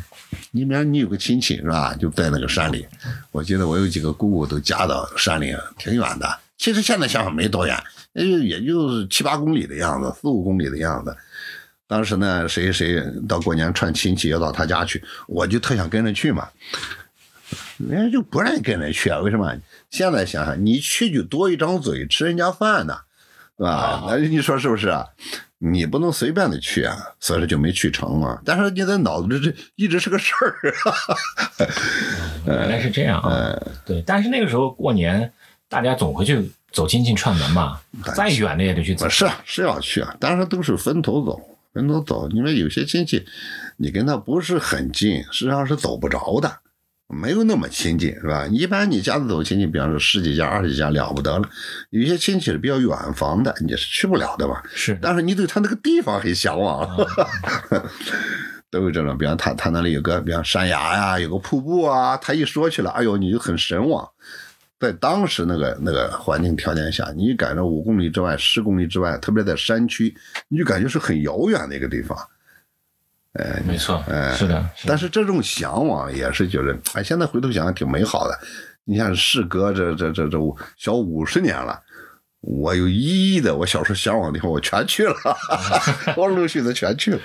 [0.50, 2.86] 你比方你有个亲戚是吧，就在那个山里，
[3.30, 6.38] 我记得我有几个姑姑都嫁到山里，挺远的。
[6.56, 7.76] 其实现在想想没多远，
[8.12, 11.14] 也就也就是七八公里的样子，四五公里的样子。
[11.86, 16.48] 当时呢，谁谁到过年串亲戚要到他家去，我就特想跟着去嘛。
[17.76, 19.18] 人家就不让你跟着去啊？
[19.18, 19.52] 为什么？
[19.90, 22.96] 现在想想，你去就多一张嘴吃人家饭呢，
[23.58, 24.04] 是吧？
[24.08, 25.04] 那你说是不是啊？
[25.66, 28.38] 你不能随便的去啊，所以说就没去成嘛。
[28.44, 30.54] 但是你在脑子里这一直是个事儿。
[32.46, 33.58] 原来是这样啊。
[33.86, 35.32] 对，但是那个时候过年，
[35.68, 37.80] 大家总会去走亲戚串门嘛，
[38.14, 39.08] 再远的也得去走。
[39.08, 41.40] 是啊是要去啊，但是都是分头走，
[41.72, 42.28] 分头走。
[42.30, 43.24] 因为有些亲戚，
[43.78, 46.58] 你跟他不是很近，实际上是走不着的，
[47.08, 48.46] 没有那么亲近，是吧？
[48.46, 51.48] 一般你家里走亲戚，比方说十几家、二十几家了不得了。
[51.90, 54.60] 有些亲戚是比较远房的，你是去不了的嘛。
[54.74, 56.88] 是，但是你对他那个地方很向往，
[58.70, 59.16] 都有这种。
[59.16, 64.08] 比方他他那里有个，比方山崖呀，有个瀑布啊，他一说去了，哎呦，你就很神往。
[64.80, 70.14] 在当时那个那个环境条件下，你感觉五公里之外、十公里之外，特别在山区，
[70.48, 72.18] 你就感觉是很遥远的一个地方。
[73.66, 74.64] 没错，哎是的。
[74.76, 78.38] 是的但是这种向往也是觉得，哎，现在回头想想挺美好的。
[78.84, 80.38] 你像事隔这这这这
[80.76, 81.80] 小五十年了，
[82.40, 85.14] 我有一亿的我小时候向往的地方，我全去了，
[86.16, 87.20] 我陆续的全去了。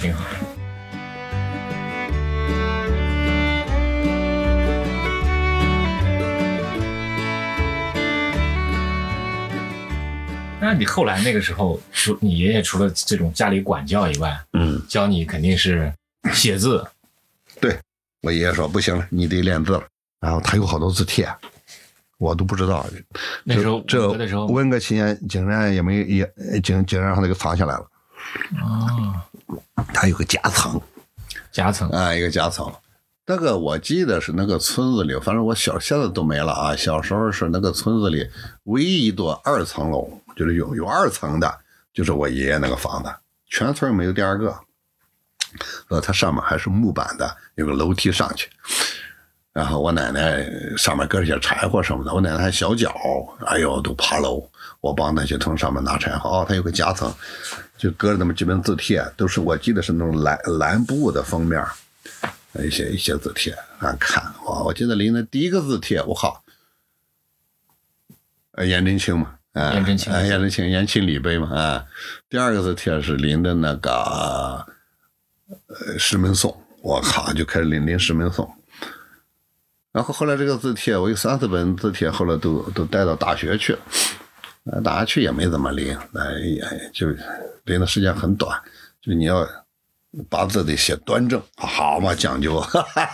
[0.00, 0.24] 挺好。
[10.60, 15.92] 那你后来那个时候，除你爷爷除了这种家里管教以外，嗯，教你肯定是
[16.32, 16.86] 写字，
[17.60, 17.78] 对
[18.22, 19.82] 我爷爷说不行了，你得练字了。
[20.20, 21.26] 然后他有好多字帖，
[22.18, 22.86] 我都不知道。
[23.42, 24.06] 那时候这
[24.46, 26.30] 文革期间竟然也没也
[26.62, 27.86] 竟竟然让他给藏起来了。
[28.62, 29.24] 啊，
[29.94, 30.78] 他有个夹层
[31.50, 32.70] 夹层啊，一个夹层。
[33.26, 36.74] 那个我记得是那个村子里，反正我小现在都没了啊。
[36.74, 38.28] 小时候是那个村子里
[38.64, 41.60] 唯一一座二层楼，就是有有二层的，
[41.92, 43.14] 就是我爷爷那个房子，
[43.46, 44.58] 全村没有第二个。
[45.88, 48.48] 呃，它上面还是木板的，有个楼梯上去。
[49.52, 50.48] 然后我奶奶
[50.78, 52.90] 上面搁着些柴火什么的，我奶奶还小脚，
[53.44, 54.50] 哎呦都爬楼，
[54.80, 56.30] 我帮她去从上面拿柴火。
[56.30, 57.14] 哦，它有个夹层，
[57.76, 61.62] 就搁着那么几本字帖，都是我记得是那种蓝蓝布的封面，
[62.64, 66.42] 一些一些字帖啊看哇，我记得临的第一个字帖，我靠，
[68.52, 71.84] 呃颜真卿嘛，啊，颜真卿啊颜真卿颜钦礼碑嘛，啊，
[72.28, 73.90] 第二个字帖是临的那个
[75.66, 78.48] 呃石门颂，我靠，就开始临临石门颂。
[79.92, 83.78] 然后后来这个字帖，我有三四本字帖，后来都都带到大学去了。
[84.70, 87.08] 呃，大学去也没怎么临，那也就
[87.64, 88.56] 临的时间很短，
[89.00, 89.44] 就你要
[90.28, 93.08] 把字得写端正，好嘛讲究，哈哈，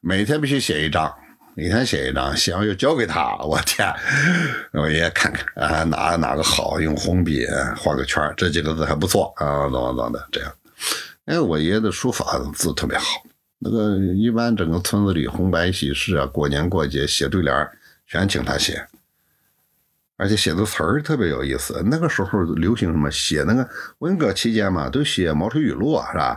[0.00, 1.12] 每天必须写一张，
[1.56, 3.88] 每天写一张，写完又交给他，我天，
[4.72, 10.52] 我爷爷看看啊，哪哪个好，用红笔画个圈这几个字还不错啊，怎么怎么的这样。
[11.26, 13.22] 哎，我爷爷的书法字特别好，
[13.60, 17.68] 那个一般整个村子里红白喜事啊，过年过节写对联
[18.04, 18.84] 全请他写，
[20.16, 21.80] 而且写的词儿特别有意思。
[21.86, 23.68] 那个时候流行什么写那个
[24.00, 26.36] 文革期间嘛，都写毛主席语录啊，是吧？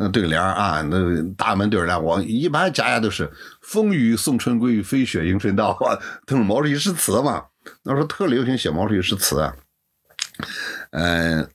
[0.00, 5.78] 那对联儿啊，那大门对联，我一般家家都是“风雨送春归，飞雪迎春到”，
[6.24, 7.44] 都是毛主席诗词嘛。
[7.82, 9.54] 那时候特流行写毛主席诗词啊，
[10.92, 11.46] 嗯。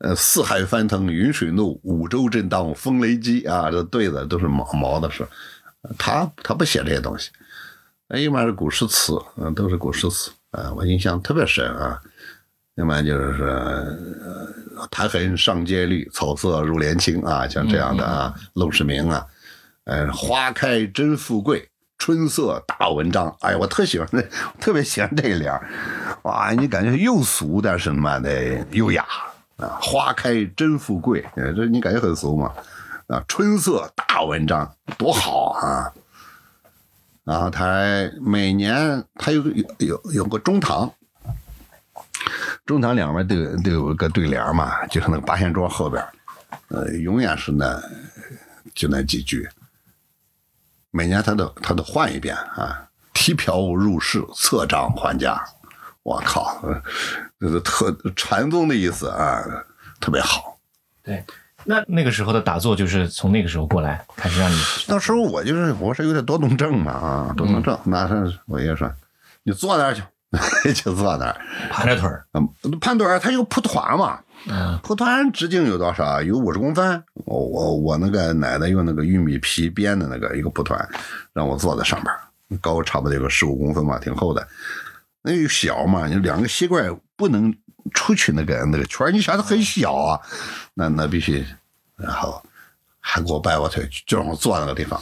[0.00, 3.68] 呃，四海翻腾云水怒，五洲震荡风雷激啊！
[3.68, 5.26] 这对子都是毛毛的事，
[5.98, 7.30] 他他不写这些东西，
[8.06, 12.00] 哎，一般是古诗词，嗯，都是古诗词啊，我印象特别深啊。
[12.78, 19.26] 要么就是说，呃苔痕上阶绿，草色入帘青啊，像这样的啊，陋室铭啊，
[19.82, 23.36] 呃，花开真富贵，春色大文章。
[23.40, 24.22] 哎呀，我特喜欢这，
[24.60, 25.68] 特别喜欢这一联儿
[26.22, 29.04] 哇，你感觉又俗，但是他妈的优雅。
[29.56, 32.54] 啊，花开真富贵，呃这你感觉很俗吗？
[33.08, 35.90] 啊，春色大文章，多好啊！
[37.24, 40.88] 然后他还每年他有个有有有个中堂，
[42.68, 46.04] 中堂两边都有都有个对联嘛，就是那个八仙桌后边，
[46.68, 47.82] 呃，永远是那
[48.74, 49.48] 就那几句。
[50.90, 55.42] 每年他都他都换一遍啊，提瓢入室，策掌还家。
[56.02, 56.62] 我靠，
[57.40, 59.42] 这是特禅宗的意思啊，
[59.98, 60.58] 特别好。
[61.02, 61.24] 对，
[61.64, 64.56] 那那个时候的打坐就是从那个时候过来开始让你。
[64.88, 68.90] 那时候我就是我是有点多动症嘛啊，多动症，那是我爷说，
[69.42, 70.02] 你坐那儿去，
[70.74, 72.26] 就坐那儿，盘着腿儿。
[72.34, 72.46] 嗯，
[72.80, 76.20] 盘腿儿，它有蒲团嘛，嗯蒲团直径有多少？
[76.22, 77.02] 有五十公分。
[77.14, 80.86] 我我我那个奶奶用那个玉米皮编的那个一个蒲团，
[81.32, 82.20] 让我坐在上边儿，
[82.60, 84.46] 高差不多有个十五公分吧，挺厚的。
[85.22, 86.76] 那又小嘛，你两个膝盖
[87.16, 87.54] 不能
[87.94, 90.20] 出去那个那个圈儿，你想它很小啊，
[90.74, 91.44] 那那必须，
[91.96, 92.42] 然后
[93.00, 95.00] 还给我掰我腿，就让我坐那个地方，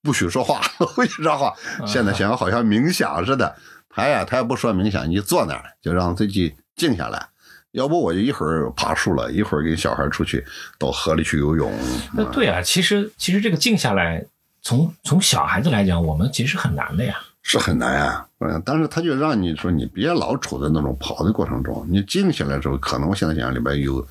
[0.00, 0.60] 不许说话，
[0.94, 1.52] 不许说话。
[1.86, 3.54] 现在想好像冥想似的，
[3.90, 7.28] 他呀他也不说冥想，你坐那儿就让自己静下来。
[7.72, 10.44] 要不我就一会儿爬树了，一会儿跟小孩出去
[10.78, 11.72] 到河里去游泳。
[12.12, 14.24] 那对啊，其实其实这个静下来，
[14.62, 17.20] 从从小孩子来讲，我们其实很难的呀。
[17.42, 24.06] 是很难啊，嗯，但是他就让你说你别老处在那种跑的过程中，你静下来之后，可能我现在讲里边有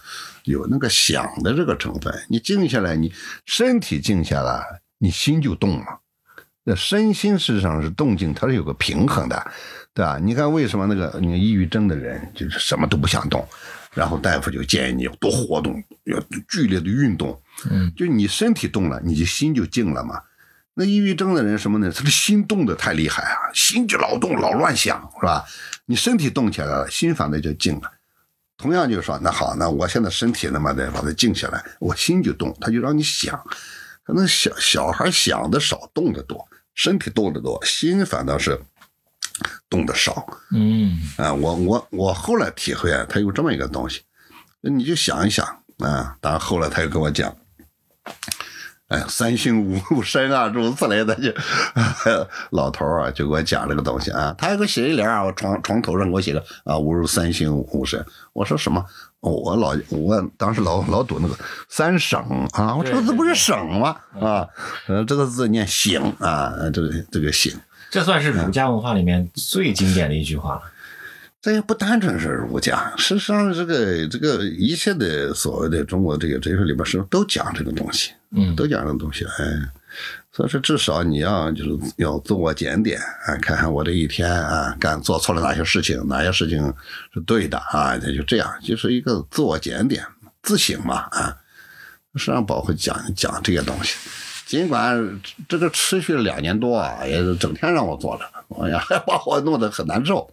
[0.45, 3.13] 有那个想的这个成分，你静下来，你
[3.45, 5.85] 身体静下来，你心就动了。
[6.69, 9.51] 那身心事实上是动静，它是有个平衡的，
[9.91, 10.19] 对吧？
[10.21, 13.43] 你看为什么那个你抑郁症的人就是什么都不想动，
[13.95, 20.21] 然后大夫就建议你要多活动，要剧烈的运动，嗯，就你身体动了，你就心就静了嘛。
[20.75, 21.91] 那抑郁症的人什么呢？
[21.91, 25.43] 他的心动的太厉害啊，心就老动，老乱想，是吧？
[25.87, 27.91] 你身体动起来了，心反正就静了。
[28.57, 33.43] 同样就是说，那好，那我现在身体他妈的把它静下来，我心就动，他就让你想。
[34.03, 36.47] 可能小小孩想的少，动的多，
[36.79, 38.57] 身体动的多，心反倒是
[39.69, 40.25] 动的少。
[40.53, 44.01] 嗯啊，我我我后来体会啊，他有这么一个东西，
[44.61, 45.45] 你就想一想
[45.79, 46.15] 啊。
[46.21, 47.35] 当然后来他又跟我讲，
[48.89, 51.31] 哎，三性五入身啊，诸如此类的，就
[52.51, 54.35] 老头儿啊就给我讲这个东西啊。
[54.37, 58.03] 他还给我写一联啊，我床床头上给我写个啊，吾入三性五身。
[58.33, 58.83] 我说什么？
[59.21, 61.35] 我老我当时老老读那个
[61.67, 62.19] 三省
[62.53, 63.95] 啊，我这个字不是省吗？
[64.19, 64.47] 啊，
[64.87, 67.53] 呃，这个字念醒啊，这个这个醒。
[67.91, 70.61] 这算是儒家文化里面最经典的一句话了。
[71.41, 79.23] 这也不单纯是儒家，事实上，这个这个一切的所谓的中国这个哲学里边是都讲这个东西，嗯，都讲这个东西。
[79.23, 79.45] 哎，
[80.33, 86.61] 所以说至少你要就是要自我检点啊，看看我这一天啊干做错了哪些事情，哪些事情
[87.13, 90.05] 是对的啊，那就这样，就是一个自我检点、
[90.43, 91.37] 自省嘛啊。
[92.15, 93.95] 实际上，包括讲讲这些东西。
[94.45, 98.25] 尽管这个持续了两年多啊，也是整天让我做着，
[98.61, 100.29] 哎呀， 把我弄得很难受。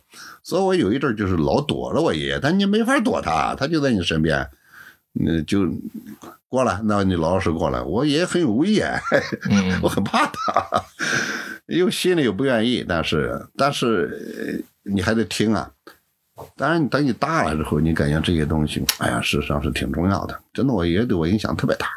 [0.47, 4.49] 所以我有一阵儿就是老躲着我爷爷，但你没法躲他，他就在你身边，
[5.13, 5.69] 那就
[6.49, 7.83] 过来，那你老老实过来。
[7.83, 8.97] 我爷爷很有威严，
[9.51, 10.85] 嗯 我很怕他，
[11.67, 15.69] 又心里又不愿意，但是但是呃你还得听啊。
[16.55, 20.41] 当然，等你大了之后，你感觉这些东西，哎呀，事实上是挺重要的。
[20.53, 21.89] 真的，我爷爷对我影响特别大，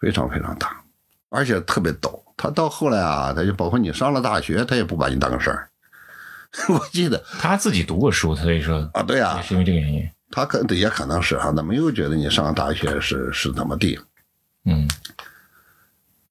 [0.00, 0.82] 非常非常大。
[1.28, 5.69] 而且特别逗，他到后来啊，他就包括你上了大学，他也不把你当个事儿。
[6.68, 10.08] 我记得他自己读过书，所以说啊，对呀、也是因为这个原因。
[10.32, 13.98] 他可也可能是啊，他没有觉得你上大学是是怎么地。
[14.64, 14.88] 嗯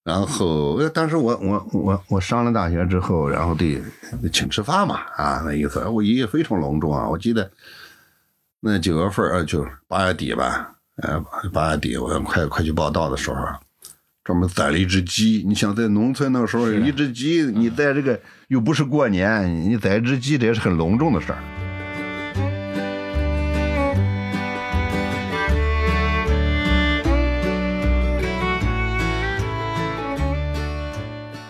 [0.03, 3.81] 然后，呃但是我我我我上了大学之后，然后得
[4.21, 7.07] 得请吃饭嘛，啊，那意思，我爷爷非常隆重啊。
[7.07, 7.51] 我记得
[8.61, 11.19] 那九月份儿，呃，就八月底吧，呃，
[11.53, 13.35] 八月底我快快去报道的时候，
[14.23, 15.43] 专门宰了一只鸡。
[15.47, 21.39] 你想在农村那个时候，是一只鸡，你在这个又不是过年，你宰一只鸡，这也是很隆重的事儿。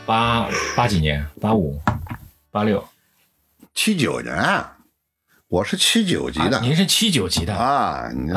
[0.05, 1.79] 八八几年，八五、
[2.49, 2.83] 八六
[3.75, 4.35] 七九年，
[5.47, 8.31] 我是七九级的啊您是七九级的啊，你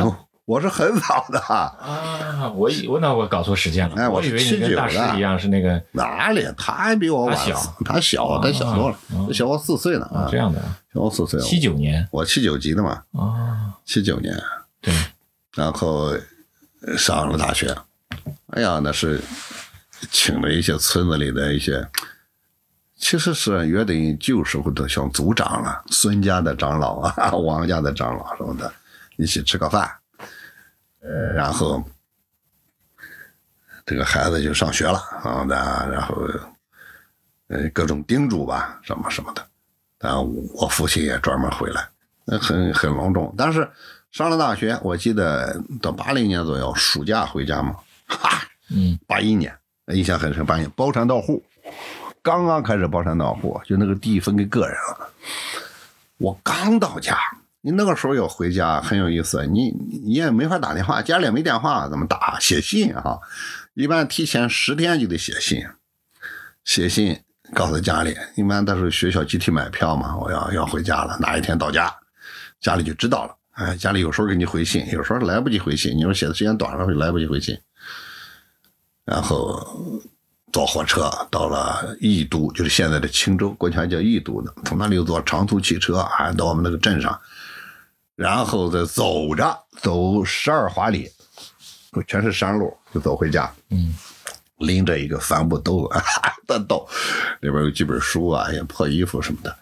[0.45, 1.39] 我是很早的。
[1.39, 2.51] 啊？
[2.55, 6.47] 我以我那我搞错时间了，哎我以为你跟大师的一样是那个哪里？
[6.57, 8.97] 他还比我晚，他小他小，他小多了，
[9.33, 11.41] 小我四岁呢啊，这样的啊小我四岁。
[11.41, 14.37] 七九年我七九级的嘛，啊，七九年，
[14.81, 14.93] 对，
[15.55, 16.13] 然后
[16.87, 17.75] 呃上了大学。
[18.49, 19.21] 哎呀，那是
[20.11, 21.89] 请了一些村子里的一些，
[22.99, 28.71] 其实是约等旧时候的像族长了，孙家的长老啊， 王家的长老什么的，
[29.17, 29.93] 一起吃个饭，呃，
[31.35, 31.83] 然后
[33.85, 36.17] 这个孩子就上学了啊，那然后
[37.49, 39.45] 呃各种叮嘱吧，什么什么的。
[39.99, 40.15] 但
[40.55, 41.89] 我父亲也专门回来，
[42.25, 43.35] 那很很隆重。
[43.37, 43.69] 但是
[44.11, 47.77] 上了大学，我记得到八零年左右，暑假回家嘛，
[48.07, 51.43] 哈，嗯，八一年印象很深，八一年包产到户，
[52.23, 55.09] 刚刚开始包产到户，就那个地分给个人了。
[56.19, 57.19] 我刚到家，
[57.65, 59.71] 你那个时候要回家很有意思，你
[60.05, 62.37] 你也没法打电话，家里也没电话，怎么打？
[62.41, 63.19] 写信啊，
[63.75, 65.65] 一般提前十天就得写信，
[66.65, 67.19] 写信
[67.55, 71.95] 告诉家里，一般都是学校集体买票嘛，我要要回家了，哪一天到家，
[72.61, 73.37] 家里就知道了。
[73.53, 77.59] 哎，家里有时候给你回信，有时候来不及回信，你说写的时间短了会来不及回信，
[79.05, 80.03] 然后。
[80.53, 84.53] 坐火车到了义都，就是现在的青州，过去还叫义都呢。
[84.67, 87.19] 从那里又坐长途汽车啊，到我们那个镇上，
[88.15, 91.11] 然后再走着走十二华里，
[92.07, 93.53] 全是山路，就走回家。
[93.71, 93.95] 嗯，
[94.59, 96.01] 拎着一个帆布兜子，
[96.47, 96.89] 的兜，
[97.41, 99.57] 里边有几本书啊，也破衣服什么的。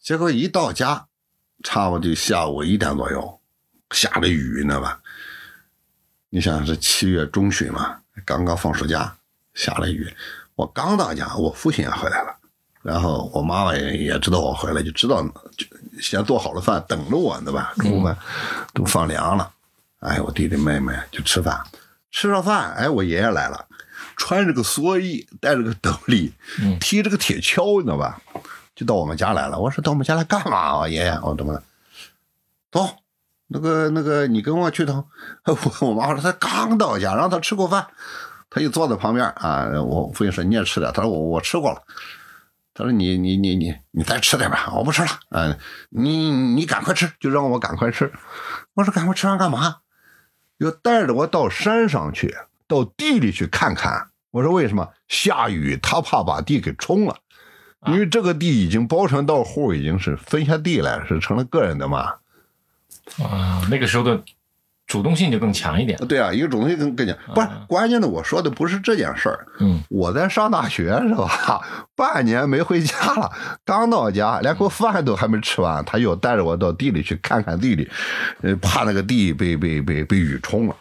[0.00, 1.06] 结果一到家，
[1.62, 3.40] 差不多就下午一点左右，
[3.90, 5.00] 下着雨，你知道吧？
[6.30, 9.16] 你想是七月中旬嘛，刚刚放暑假。
[9.54, 10.10] 下了雨，
[10.54, 12.34] 我刚到家，我父亲也回来了，
[12.80, 15.22] 然后我妈妈也也知道我回来，就知道
[15.56, 15.66] 就
[16.02, 18.14] 先做好了饭等着我呢吧，中午饭
[18.74, 19.50] 都放凉了，
[20.00, 21.62] 哎，我弟弟妹妹就吃饭，
[22.10, 23.64] 吃上饭，哎，我爷爷来了，
[24.16, 26.32] 穿着个蓑衣，带着个斗笠，
[26.80, 28.20] 提着个铁锹，你知道吧，
[28.74, 29.58] 就到我们家来了。
[29.58, 31.18] 我说到我们家来干嘛啊，爷爷？
[31.22, 31.62] 我怎么了？
[32.72, 32.88] 走，
[33.46, 35.06] 那个那个，你跟我去趟。
[35.44, 37.86] 我 我妈说她刚到家，让她吃过饭。
[38.50, 41.82] 她就坐在旁边啊，我父亲说你也吃点，她说我我吃过了，
[42.74, 45.58] 他说你你你你你再吃点吧，我不吃了，嗯，
[45.90, 48.10] 你你赶快吃，就让我赶快吃。
[48.74, 49.78] 我说赶快吃完干嘛？
[50.56, 52.34] 又带着我到山上去，
[52.66, 54.08] 到地里去看看。
[54.30, 54.88] 我说为什么？
[55.08, 57.18] 下雨，他怕把地给冲了，
[57.86, 62.14] 因为这个地已经包成到户，已经是分下地来，是成了个人的嘛。
[63.22, 64.22] 啊，那个时候的。
[64.92, 65.98] 主动性就更强一点。
[66.06, 67.16] 对啊，一个主动性更更强。
[67.34, 69.46] 不是关键的，我说的不是这件事儿。
[69.58, 71.62] 嗯，我在上大学是吧？
[71.96, 73.32] 半年没回家了，
[73.64, 77.90] 刚到家，连口饭都还没吃完，他又带着我到地里去看看地里，
[78.42, 80.76] 呃，怕那个地被被被被雨冲了。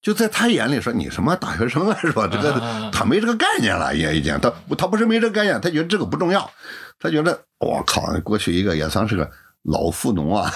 [0.00, 2.28] 就在他眼里说你什么大学生啊，是吧？
[2.30, 6.48] 这个他没这个概念了，也已经他他不是没这个概念，他觉得这个不重要，
[7.00, 9.28] 他觉得我靠，过去一个也算是个。
[9.64, 10.50] 老富农啊，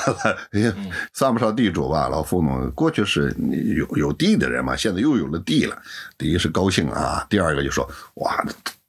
[1.13, 2.09] 算不上地主吧。
[2.09, 3.35] 老富农过去是
[3.77, 5.77] 有有地的人嘛，现在又有了地了。
[6.17, 8.45] 第一是高兴啊，第二个就说哇，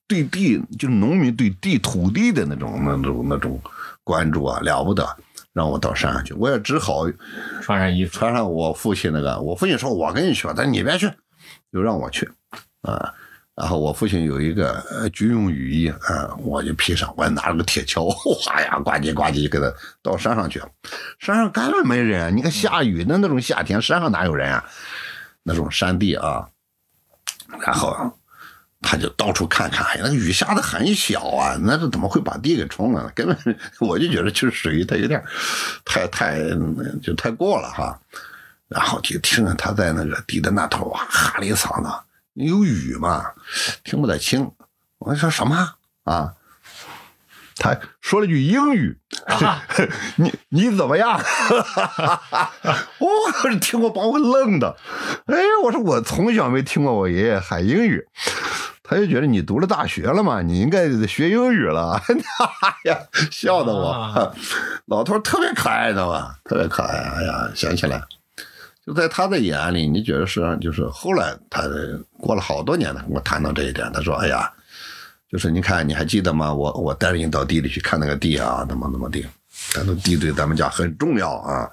[0.07, 3.59] 对地就是农民对地土地的那种那种那种
[4.03, 5.05] 关注啊，了不得。
[5.51, 7.05] 让我到山上去，我也只好
[7.61, 9.37] 穿上衣服，穿上我父亲那个。
[9.41, 11.11] 我父亲说我跟你去，他说你别去，
[11.73, 12.29] 就让我去
[12.83, 13.13] 啊。
[13.59, 14.81] 然后我父亲有一个
[15.11, 19.69] 军用雨衣，啊，我就披上，我还拿了个铁锹，哗呀，呱唧呱唧给他
[20.01, 20.63] 到山上去。
[21.19, 24.63] 山上根本没人，你看下雨的那种夏天，山上哪有人啊？
[25.43, 26.47] 那种山地啊。
[27.59, 27.93] 然后
[28.81, 33.11] 他就到处看看，哎，那雨下的很小啊，那这怎么会把地给冲了呢？
[33.13, 35.21] 根本我就觉得就是水，它有点
[35.83, 36.39] 太太
[37.03, 37.99] 就太过了哈。
[38.69, 41.89] 然后就听着他在那个地的那头哇，哈了一嗓子。
[42.33, 43.31] 有雨嘛，
[43.83, 44.51] 听不太清。
[44.99, 46.33] 我说什么啊？
[47.61, 48.97] 他说了句英语，
[50.15, 51.19] 你你怎么样？
[52.99, 54.77] 我是听过把我愣的。
[55.25, 58.07] 哎，我说我从小没听过我爷爷喊英语，
[58.81, 62.01] 他就觉得你读了大学了嘛，你应该学英语了。
[62.61, 62.97] 哎呀，
[63.29, 64.33] 笑的我，
[64.85, 66.97] 老头特别可爱的嘛，特别可爱。
[66.97, 68.01] 哎呀，想起来。
[68.89, 71.61] 就在他的眼里，你觉得是就是后来他
[72.17, 74.51] 过了好多年了，我谈到这一点，他说：“哎呀，
[75.31, 76.51] 就是你看你还记得吗？
[76.51, 79.23] 我我带着你到地里去看那个地啊，怎么怎么地？
[79.75, 81.69] 咱说地对咱们家很重要啊。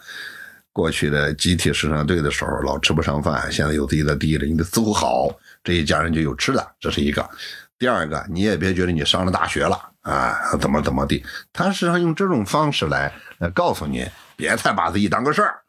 [0.74, 7.26] 过去的集体生产队的时候老吃不上饭，现在有自己的地了，你得伺候好，这一家人就有吃的，这是一个。
[7.78, 11.24] 第二个，你也别觉得你上了大学了啊，怎么怎么地？
[11.50, 14.06] 他实际上用这种方式来来告诉你，
[14.36, 15.60] 别太把自己当个事儿。”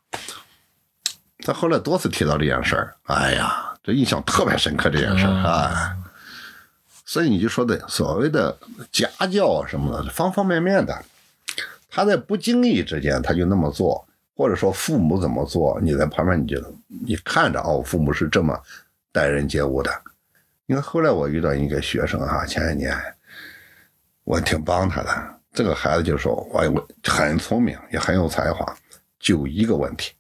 [1.48, 4.90] 他后来多次提到这件事儿，哎呀，这印象特别深刻。
[4.90, 5.96] 这件事儿啊，
[7.06, 8.58] 所以你就说的所谓的
[8.92, 10.94] 家教什么的，方方面面的，
[11.90, 18.54] 他在不经意之间他就那么做，或者说父母怎么做，你在旁边你就你看着哦，父母是这么
[19.14, 19.90] 待人接物的。
[20.66, 22.94] 你看后来我遇到一个学生哈，前几年
[24.26, 28.76] 我挺帮他的，这个孩子就说我我很聪明，也很有才华，
[29.18, 30.12] 就一个问题。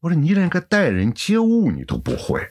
[0.00, 2.48] 我说你连个待人接物你都不会，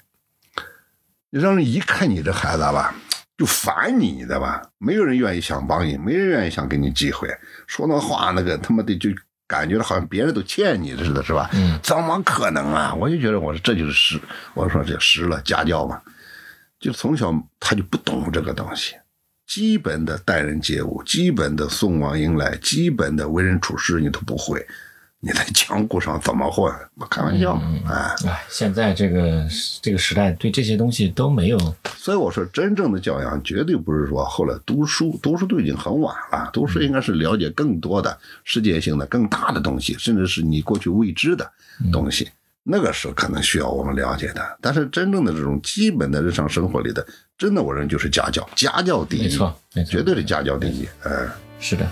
[1.30, 2.93] 让人一看你这孩子吧，
[3.38, 4.62] 就烦你，你知道吧？
[4.78, 7.30] 没有人愿意想帮你，没人愿意想给你机会。
[7.66, 9.10] 说那话那个他妈的就
[9.48, 11.50] 感觉好像别人都欠你似的，是吧？
[11.54, 12.93] 嗯，怎么可能啊？
[12.93, 14.20] 我就觉得我说这就是失，
[14.54, 16.02] 我说这失了家教嘛，
[16.80, 18.95] 就从小他就不懂这个东西，
[19.45, 24.68] 基本的待人接物，基本的送往迎来，基本的为人处事你都不会，
[25.20, 26.72] 你在 江湖上怎么混？
[26.95, 28.15] 我开玩笑，哎。
[28.28, 29.47] 哎，现在这个
[29.82, 31.57] 这个时代对这些东西都没有，
[31.97, 36.49] 所以我说，真正的教养绝对不是说后来读书，读书都已经很晚了。
[36.53, 41.49] 读书应该是了解更多的世界性的、更大的东西，甚至是你过去未知的
[41.91, 42.30] 东西。
[42.70, 44.57] 那个时候可能需要我们了解的。
[44.61, 47.05] 但是真正的这种基本的日常生活里的，
[47.38, 50.88] 真的我认为就是家教，家教第一，没错，没错，绝对是家教第一。
[51.03, 51.89] 嗯，是的。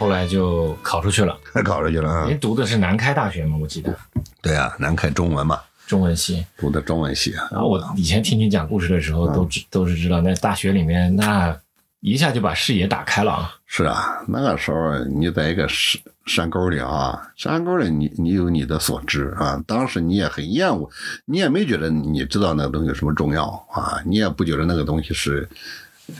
[0.00, 2.24] 后来就考出去了， 考出去了啊。
[2.26, 3.58] 您读的是南开大学吗？
[3.60, 3.94] 我记得
[4.40, 6.44] 对啊，南开中文嘛，中文系。
[6.56, 7.46] 读的中文系啊。
[7.52, 11.54] 然后我以前听你讲故事的时候，都知都是知道，那大学里面那
[12.00, 13.54] 一下就把视野打开了啊。
[13.66, 20.88] 是啊，那个时候你在一个山山沟里啊，山沟里你你有你的所知啊，当时你也很厌恶，
[21.26, 25.46] 你也没觉得你知道那个东西有什么重要啊，你也不觉得那个东西是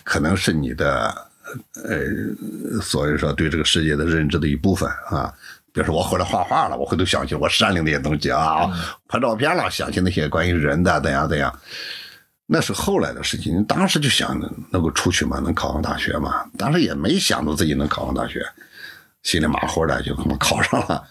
[0.04, 1.29] 可能是你的
[1.84, 5.32] 呃，所以说对这个世界的认知的一部分啊。
[5.72, 8.68] 比如说我回来画画了，我回头想起我山里那些东西啊，
[9.06, 11.56] 拍照片了，想起那些关于人的怎样怎样。
[12.46, 14.36] 那是后来的事情，当时就想
[14.72, 18.44] 能够出去嘛，能考上大学嘛，当时也没想到自己能考上大学，
[19.22, 21.04] 心里马虎的就这么考上了。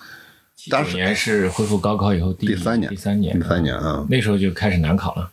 [0.69, 5.31] 当时年是恢复高考以后第第三年，第三年，第三年啊，那时候就开始难考了，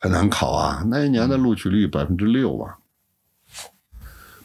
[0.00, 0.82] 很难考啊。
[0.88, 2.78] 那一年的录取率百分之六吧，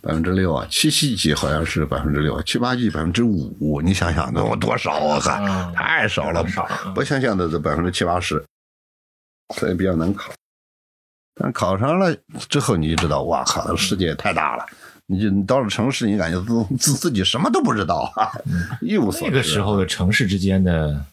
[0.09, 5.21] 百分之六啊，七七级好像是百分之六，七八级百分之五，你想想那多少啊？
[5.39, 6.67] 嗯太少了，少。
[6.95, 8.43] 不像现在的百分之七八十，
[9.53, 10.31] 所以比较难考。
[11.35, 12.15] 但考上了
[12.49, 14.65] 之后，你就知道，哇靠，这世界太大了。
[15.05, 18.31] 你就你到了城市，你感觉自自自己什么都不知道，哈，
[18.81, 19.27] 一无所知。
[19.27, 21.05] 那个时候的城市之间的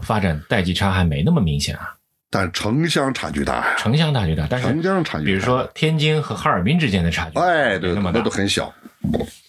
[0.00, 1.96] 发展代际差还没那么明显啊，
[2.34, 5.26] 但城乡差距大呀，城乡差距大，但是城乡差距。
[5.26, 8.74] 比如说天津和哈尔滨之间的差距，哎，对，那么那都很小，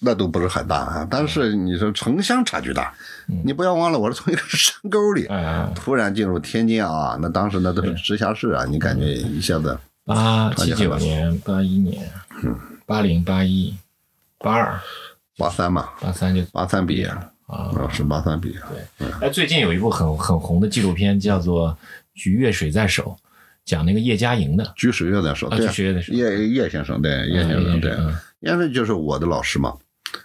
[0.01, 1.07] 那都不是很大啊。
[1.09, 2.93] 但是你说城乡差距大，
[3.43, 9.75] 你不要忘了，我是从一个山沟里嗯，突然进入天津啊，那当时那都是直辖市啊，你感觉一下子
[10.05, 12.07] 八七九年、八一年、
[12.85, 13.75] 八零、八一、
[14.37, 14.79] 八二、
[15.39, 17.73] 八三嘛，八三就八三毕业了，啊。
[17.73, 18.55] 啊，是八三毕业。
[19.21, 21.71] 哎，最近有一部很很红的纪录片，叫做
[22.15, 23.15] 《菊月水在手》，
[23.63, 24.73] 讲那个叶嘉莹的。
[24.75, 26.13] 举水月在手，啊，对菊，水月在手。
[26.13, 29.73] 叶叶先生，对，叶先生，对，嗯叶先生就是我的老师嘛。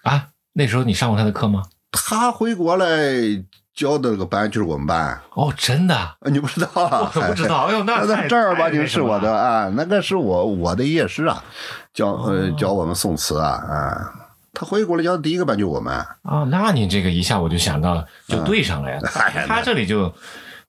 [0.02, 1.64] 啊，那时候你上过他的课吗？
[1.92, 2.86] 他回国来
[3.74, 7.10] 教的那个班就是我们班，哦，真的，啊你不知道啊？
[7.16, 7.64] 我不知道。
[7.64, 11.42] 哎呦，那正儿八经是我的啊，那个是我我的业师啊，
[11.92, 14.12] 教哦呃教我们宋词啊啊。
[14.52, 16.44] 他回国来教的第一个班就我们，啊。
[16.50, 19.00] 那你这个一下我就想到，就对上了呀
[19.46, 20.12] 他这里就，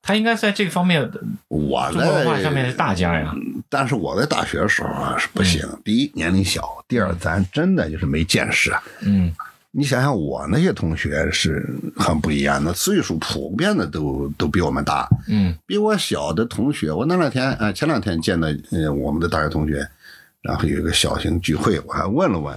[0.01, 1.01] 他应该在这个方面，
[1.47, 3.33] 我中国文化上面是大家呀。
[3.69, 5.61] 但是我在大学的时候啊是不行。
[5.83, 8.73] 第一年龄小，第二咱真的就是没见识。
[9.01, 9.33] 嗯
[9.73, 15.07] 你想想，我那些同学是很不一样的，岁数普遍的都都比我们大。
[15.29, 19.87] 嗯比我小的同学，我那两天啊、呃前两天见的呃我们的大学同学，
[20.41, 22.53] 然后有一个小型聚会，我还问了问，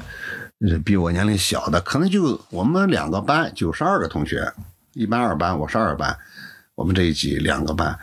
[0.68, 4.52] 是比我年龄小的，可能就我们两个班九十二个同学，
[4.94, 6.18] 一班二班，我是二班，
[6.74, 7.96] 我们这一级两个班，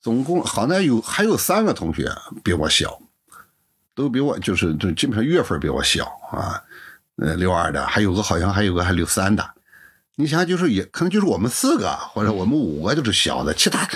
[0.00, 2.10] 总共好像有还有三个同学
[2.42, 3.00] 比我小，
[3.94, 6.60] 都比我就是就基本上月份比我小啊，
[7.16, 9.48] 呃六二的，还有个好像还有个还六三的，
[10.16, 13.88] 你想想就是也可能就是我们四个或者我们五个就是小的，其他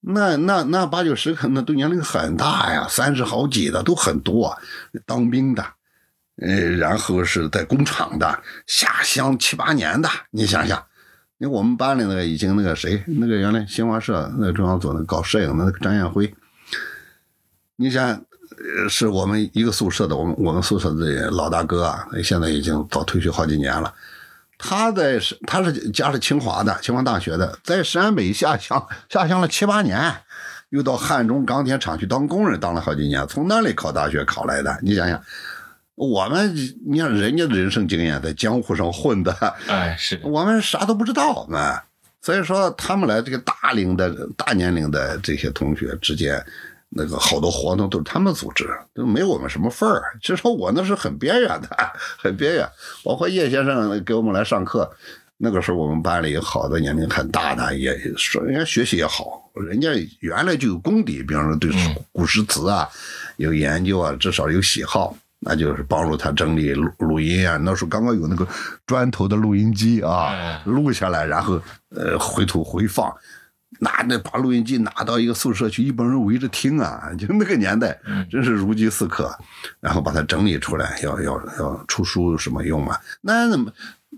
[0.00, 4.58] 那那那八九十个那都年龄很大呀，三十好几的都很多，
[5.06, 5.64] 当兵的，
[6.42, 10.84] 呃，然后是在工厂的，下乡七八年的，你想想。
[11.38, 16.34] 因为我们班里那个已经那个谁，那个原来新华社那个中央组那搞摄影的那个张艳辉，
[17.76, 18.20] 你想，
[18.88, 23.94] 是我们一个宿舍的，我们我们宿舍的老大哥啊，现在已经早退休好几年了。
[24.60, 30.12] 他在是他是家是清华的，清华大学的，在陕北下乡下乡了七八年，
[30.70, 34.76] 又到汉中钢铁厂去当工人，当了好几年，从那里考大学考来的。
[34.82, 35.22] 你想想，
[35.98, 36.54] 我们
[36.86, 39.32] 你看人家的人生经验，在江湖上混的，
[39.66, 41.82] 哎，是，我们啥都不知道嘛。
[42.22, 46.44] 所以说，他们来这个大龄的大年龄的这些同学之间，
[46.88, 50.02] 那个好多活动都是他们组织，都没我们什么份儿。
[50.22, 51.68] 其实我那是很边缘的，
[52.18, 52.68] 很边缘。
[53.02, 54.90] 包括叶先生给我们来上课，
[55.36, 59.88] 那个时候我们班里有好多年龄很大的，也说人家学习也好，人家
[60.20, 61.70] 原来就有功底，比方说对
[62.12, 62.88] 古诗词啊
[63.36, 67.56] 有研究啊，至少有喜好，那就是帮助他整理录录音啊。
[67.58, 68.46] 那时候刚刚有那个
[68.86, 71.60] 砖头的录音机啊，录下来，然后
[71.94, 73.12] 呃回头回放。
[73.80, 77.96] 拿那把录音机拿到一个宿舍去，一帮人围着听啊， 就那个年代，
[78.28, 79.30] 真是如饥似渴。
[79.78, 82.96] 然后把它整理出来，要要要出书有什么用嘛？
[83.20, 83.70] 那怎么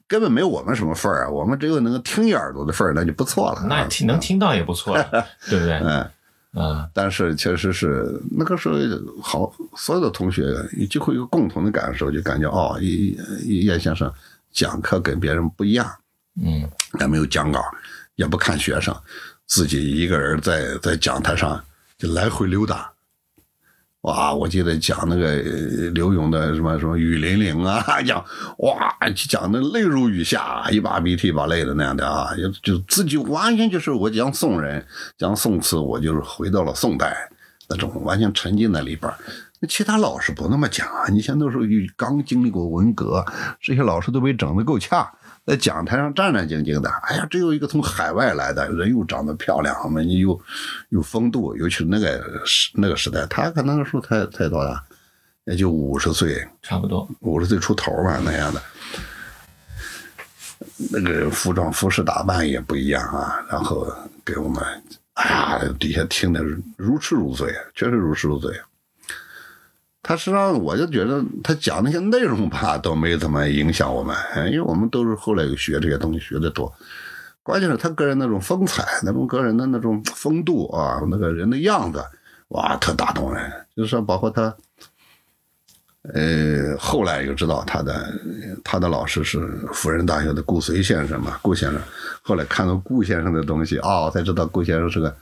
[0.06, 3.66] 根本没有我们什么份儿啊，我们只有能够听一耳朵的份儿，那就不错了。
[3.68, 5.04] 那听能听到也不错了，
[5.50, 5.74] 对不对？
[5.84, 6.08] 嗯
[6.52, 10.52] 啊，但是确实是那个时候，好所有的同学
[10.88, 14.12] 就会有共同的感受，就感觉哦，叶先生
[14.50, 15.88] 讲课跟别人不一样，
[16.42, 17.62] 嗯，也没有讲稿，
[18.16, 18.94] 也不看学生。
[19.46, 21.62] 自己一个人在在讲台上
[21.98, 22.92] 就来回溜达，
[24.02, 24.32] 哇！
[24.32, 25.36] 我记得讲那个
[25.90, 28.24] 刘勇的什么什么雨霖铃啊， 讲
[28.58, 28.96] 哇，
[29.28, 34.82] 讲的泪如雨下，一把鼻涕一把泪的那样的啊，就就自己完全就是我讲宋人，
[35.18, 37.14] 讲宋词，我就是回到了宋代
[37.68, 39.12] 那种完全沉浸在里边。
[39.62, 43.22] 那其他老师不那么讲啊，你像那时候刚经历过文革，
[43.60, 45.06] 这些老师都被整得够呛。
[45.46, 50.40] 在讲台上战战兢兢的，哎呀，只有一个从海外来的人，又长得漂亮，嘛，你又
[50.90, 54.84] 有风度，尤其那个时那个时代，他可能那时候才才多大，
[55.44, 58.62] 也就五十岁，差不多五十岁出头吧那样的。
[60.92, 63.90] 那个服装服饰打扮也不一样啊，然后
[64.24, 64.62] 给我们，
[65.14, 66.44] 哎呀，底下听的
[66.76, 68.54] 如痴如醉，确实如痴如醉。
[70.02, 76.72] 他实际上，我就觉得他讲那些内容吧，都没怎么影响我们，因为我们都是后来又学这些东西学的多。
[77.42, 82.02] 关键是他个人那种风采，那种个人的那种风度啊，那个人的样子，
[82.48, 83.50] 哇，特打动人。
[83.76, 84.54] 就是说，包括他，
[86.14, 88.14] 呃，后来又知道他的
[88.64, 89.38] 他的老师是
[89.72, 91.80] 辅仁大学的顾随先生嘛，顾先生。
[92.22, 95.14] 后来看到顾先生的东西，哦，才知道顾先生是个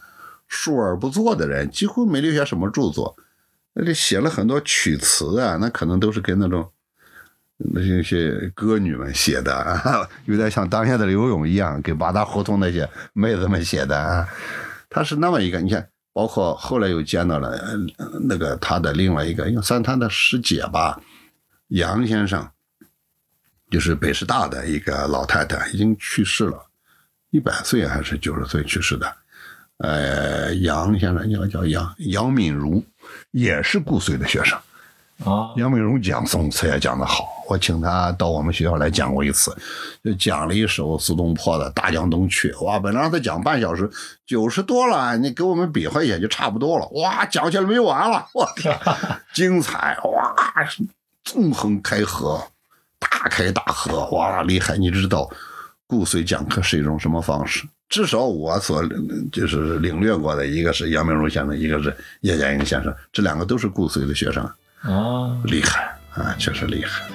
[0.47, 3.17] 述而不作的人，几乎没留下什么著作。
[3.81, 6.69] 那里写了很多曲词啊，那可能都是给那种
[7.59, 14.27] 那些些歌女们写的啊，有点像当下的刘勇一样，给八大胡同那些妹子们写的啊。
[14.91, 17.57] 他是那么一个，你看，包括后来又见到了
[18.29, 21.01] 那个他的另外一个，应该算他的师姐吧，
[21.69, 22.51] 杨先生，
[23.71, 26.67] 就是北师大的一个老太太，已经去世了，
[27.31, 29.17] 一百岁还是九十岁去世的。
[29.77, 32.85] 呃，杨先生叫叫杨杨敏如。
[33.33, 34.59] 也是顾随的学生
[35.25, 39.53] 啊，杨美荣讲宋词也讲得好，我请他到我们学校来讲过一次，
[40.05, 42.53] 就讲了一首苏东坡的《大江东去》。
[42.65, 43.91] 哇，本来让他讲半小时，
[44.25, 46.87] 九十多了，你给我们比划一下就差不多了。
[46.91, 48.79] 哇，讲起来没完了，我天，
[49.35, 49.99] 精彩！
[50.05, 50.35] 哇，
[51.25, 52.41] 纵横开合，
[53.01, 54.77] 大开大合，哇，厉害！
[54.77, 55.29] 你知道
[55.89, 57.67] 顾随讲课是一种什么方式？
[57.89, 58.87] 至少我所
[59.33, 64.45] 就是领略过的一个是杨明荣先生，一个是叶剑英先生，这两个都是顾随的学生
[64.83, 67.09] 啊，厉害啊，确实厉害。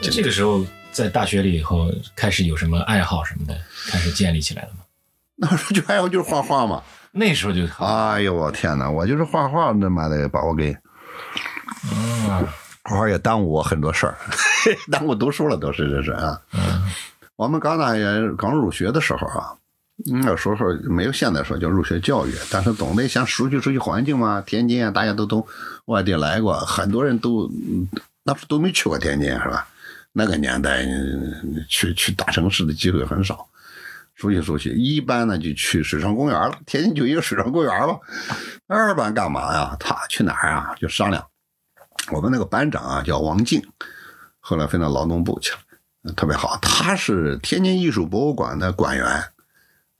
[0.00, 3.58] 这个时候在大学里以后，开始有什么爱好什么的，
[3.88, 4.84] 开始建立起来了吗？
[5.34, 6.84] 那时候就爱好就是画画嘛。
[7.18, 8.88] 那时候就，哎呦我天哪！
[8.88, 10.72] 我就是画画，他妈的把我给，
[11.92, 12.46] 嗯，
[12.84, 14.16] 画画也耽误我很多事儿，
[14.90, 16.40] 耽误读书了都是这是啊。
[17.34, 19.52] 我们刚大学刚入学的时候啊，
[20.06, 24.40] 那时候没有现在说叫入学教育，但是总得想熟悉熟悉环境嘛。
[24.40, 25.44] 天津啊，大家都从
[25.86, 27.50] 外地来过，很多人都
[28.22, 29.66] 那时候都没去过天津是吧？
[30.12, 30.84] 那个年代
[31.68, 33.46] 去去大城市的机会很少。
[34.18, 36.58] 熟悉熟悉，一班呢就去水上公园了。
[36.66, 37.96] 天津就一个水上公园吧。
[38.66, 39.76] 二班干嘛呀？
[39.78, 40.74] 他去哪儿啊？
[40.76, 41.24] 就商量。
[42.10, 43.64] 我们那个班长啊叫王静，
[44.40, 45.52] 后来分到劳动部去
[46.02, 46.58] 了，特别好。
[46.60, 49.24] 他是天津艺术博物馆的馆员，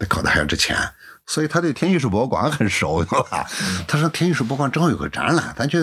[0.09, 0.77] 考大学之前，
[1.25, 3.05] 所以他对天津艺术博物馆很熟，
[3.87, 5.79] 他说天津艺术博物馆正好有个展览，咱去，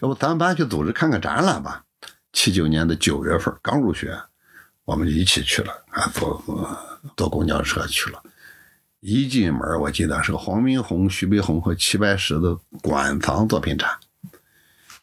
[0.00, 1.82] 要不咱们班去组织看看展览吧？
[2.32, 4.16] 七九年的九月份刚入学，
[4.90, 6.42] 我们就一起去了啊，坐。
[7.16, 8.22] 坐公交车去了，
[8.98, 13.88] 一进门我记得是个黄宾虹、徐悲鸿和齐白石的馆藏作品展，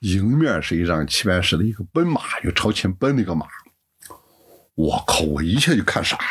[0.02, 3.48] 迎面是一张齐白石的一个奔马，就朝前奔那个马，
[4.76, 5.22] 我靠！
[5.22, 6.24] 我一下就看傻了。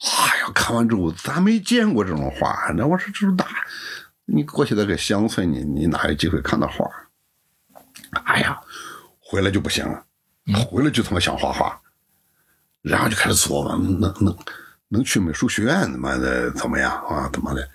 [0.00, 3.44] 哎呀，看完之后咱没见过这种画，那我说这是哪？
[4.24, 6.86] 你过去那个乡村，你你哪有机会看到画？
[8.24, 8.58] 哎呀，
[9.18, 10.06] 回来就不行了，
[10.54, 11.80] 回来就他妈想画画。
[12.80, 14.36] 然后就开始琢磨，能能
[14.88, 17.28] 能去美术学院，他妈的怎么样啊？
[17.32, 17.68] 他妈的，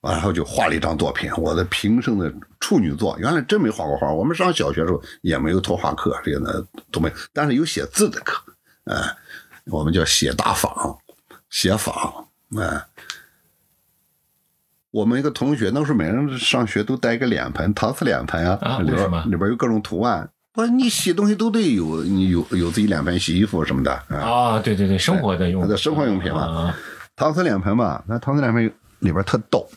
[0.00, 3.18] 然后就画了一张作品，我的平生的处女作。
[3.18, 8.40] 原来真没画过画，我们上小学时候也没有图画课，这个呢都没有，但是有写字的课，
[8.84, 9.16] 哎，
[9.64, 10.96] 我们叫写大仿，
[11.50, 12.86] 写仿，哎。
[14.92, 20.30] 我们一个同学，那时候每人上学都带一个脸盆，陶瓷脸盆啊，啊里边里边有各种图案。
[20.56, 24.16] 不是你洗东西都得有，你有有自己脸盆洗衣服什么的啊。
[24.16, 26.78] 啊，对对对，生活的用它的生活用品嘛啊
[27.14, 28.64] 陶瓷脸盆嘛，那搪瓷脸盆
[29.00, 29.68] 里边特逗，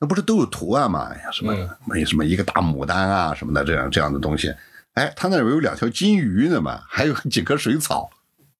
[0.00, 1.08] 那不是都有图案嘛？
[1.12, 4.52] 哎呀，什么嗯没什么一个大牡丹啊什么的这样这样的东西。
[4.94, 8.10] 哎，它那里边有两条金鱼呢嘛，还有几棵水草，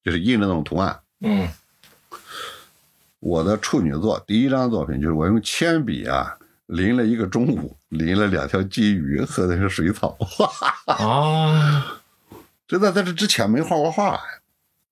[0.04, 0.96] 就是印的那种图案。
[1.22, 1.48] 嗯
[3.18, 6.36] 我的处女作第一张作品就是我用铅笔啊
[6.72, 10.16] 淋了一个中午，淋了两条金鱼和那个水草。
[10.88, 12.00] 啊，
[12.66, 14.18] 真的在这之前没画过画，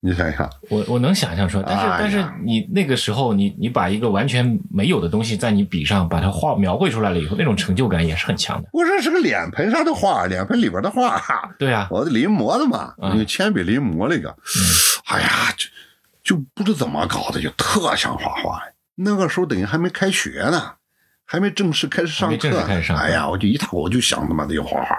[0.01, 8.68] 你想想，我我能想象出来，但是、哎呀但是你那个时候你你把一个完全没有的东西在你笔上把它画描绘出来了以后，那种成就感也是很强的。
[8.72, 11.18] 我这是个脸盆上的画，脸盆里边的画。
[11.59, 14.37] 对啊，我临摹的嘛，嗯用铅笔临摹了一个，
[15.07, 18.61] 哎呀，就就不知怎么搞的，就特想画画。
[18.97, 20.74] 那个时候等于还没开学呢，
[21.31, 22.59] 还没正式开始上课
[22.97, 24.99] 哎呀，我就一踏我就想他妈的要画画。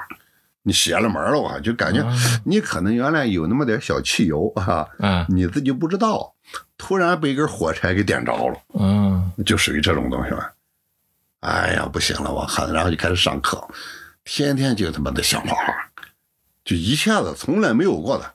[0.62, 2.16] 你邪了门了，我就感觉啊。
[2.46, 6.34] 你可能原来有那么点小汽油啊，嗯你自己不知道，
[6.78, 10.54] 突然被一根火柴给点着了，嗯就属于这种东西吧。
[11.42, 13.62] 哎呀，不行了，我看，然后就开始上课，
[14.24, 15.74] 天天就他妈的想画画，
[16.64, 18.34] 就一下子从来没有过的，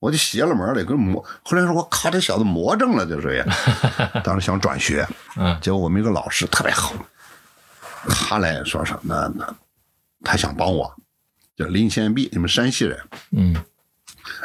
[0.00, 1.24] 我就邪了门了，跟魔。
[1.44, 3.40] 后来说我靠，这小子魔怔了，这属于。
[4.24, 6.92] 当时想转学，嗯结果我们一个老师特别好，
[8.08, 9.56] 他来说什么那，
[10.24, 10.92] 他想帮我，
[11.56, 12.98] 叫林先弼，你们山西人，
[13.32, 13.54] 嗯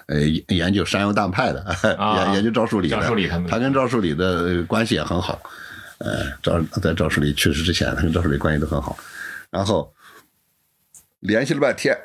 [0.07, 1.61] 呃，研研究山药蛋派的，
[1.97, 5.41] 啊研研究赵树理的，赵树理他们跟赵树理的呃关系也很好，
[5.99, 8.97] 呃，赵在赵树理去世之前，他跟赵树理关系都很好，
[9.49, 9.93] 然后
[11.19, 11.97] 联系了半天。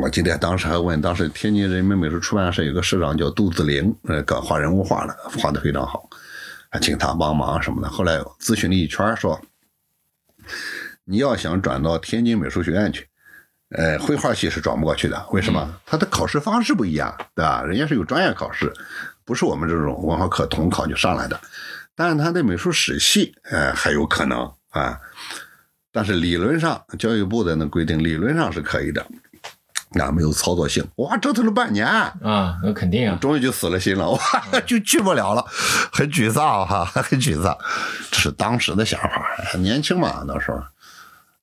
[0.00, 6.08] 我记得当时还问，当时天津人民美术出版社有个社长叫杜子陵，呃，搞画人物画的，画的非常好，
[6.70, 7.88] 还请他帮忙什么的。
[7.88, 9.40] 后来咨询了一圈，说
[11.04, 13.06] 你要想转到天津美术学院去，
[13.70, 15.80] 呃，绘画系是转不过去的，为什么？
[15.84, 17.62] 他的考试方式不一样，对吧？
[17.62, 18.72] 人家是有专业考试，
[19.24, 21.40] 不是我们这种文化课统考就上来的。
[21.94, 24.98] 但是他的美术史系，呃，还有可能啊。
[25.92, 29.06] 但是理论上，教育部的那规定，理论上是可以的，
[29.94, 30.86] 那没有操作性。
[30.96, 34.18] 哇，折腾了半年，啊，那肯定啊，终于就死了心了，哇，
[34.66, 35.44] 就去不了了，
[35.92, 37.56] 很沮丧哈，很沮丧。
[38.10, 40.60] 这是当时的想法，年轻嘛那时候。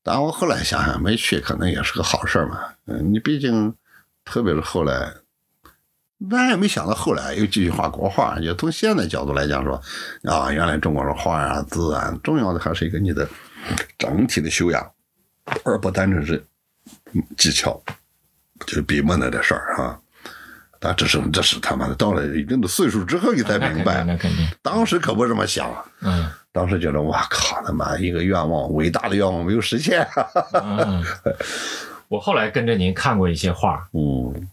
[0.04, 2.60] 但我后来想想，没去可能也是个好事嘛。
[2.88, 3.74] 嗯，你毕竟，
[4.26, 5.14] 特别是后来，
[6.30, 8.38] 咱也没想到后来又继续画国画。
[8.40, 9.80] 也从现在角度来讲说，
[10.24, 13.30] 啊，原来中国的画啊、字啊，重要的还是一个你的
[14.00, 14.92] 整体的修养，
[15.64, 16.44] 而不单纯是
[17.14, 17.80] 嗯技巧，
[18.66, 19.98] 就是笔墨那点事儿啊。
[20.80, 24.04] 但这是这是他妈的到了一定的岁数之后，你才明白。
[24.04, 25.70] 那肯定，当时可不这么想，
[26.02, 30.08] 嗯当时觉得哇靠，他妈一个愿望，伟大的愿望没有实现。
[30.54, 31.04] 嗯。
[32.10, 34.48] 我后来跟着您看过一些画，嗯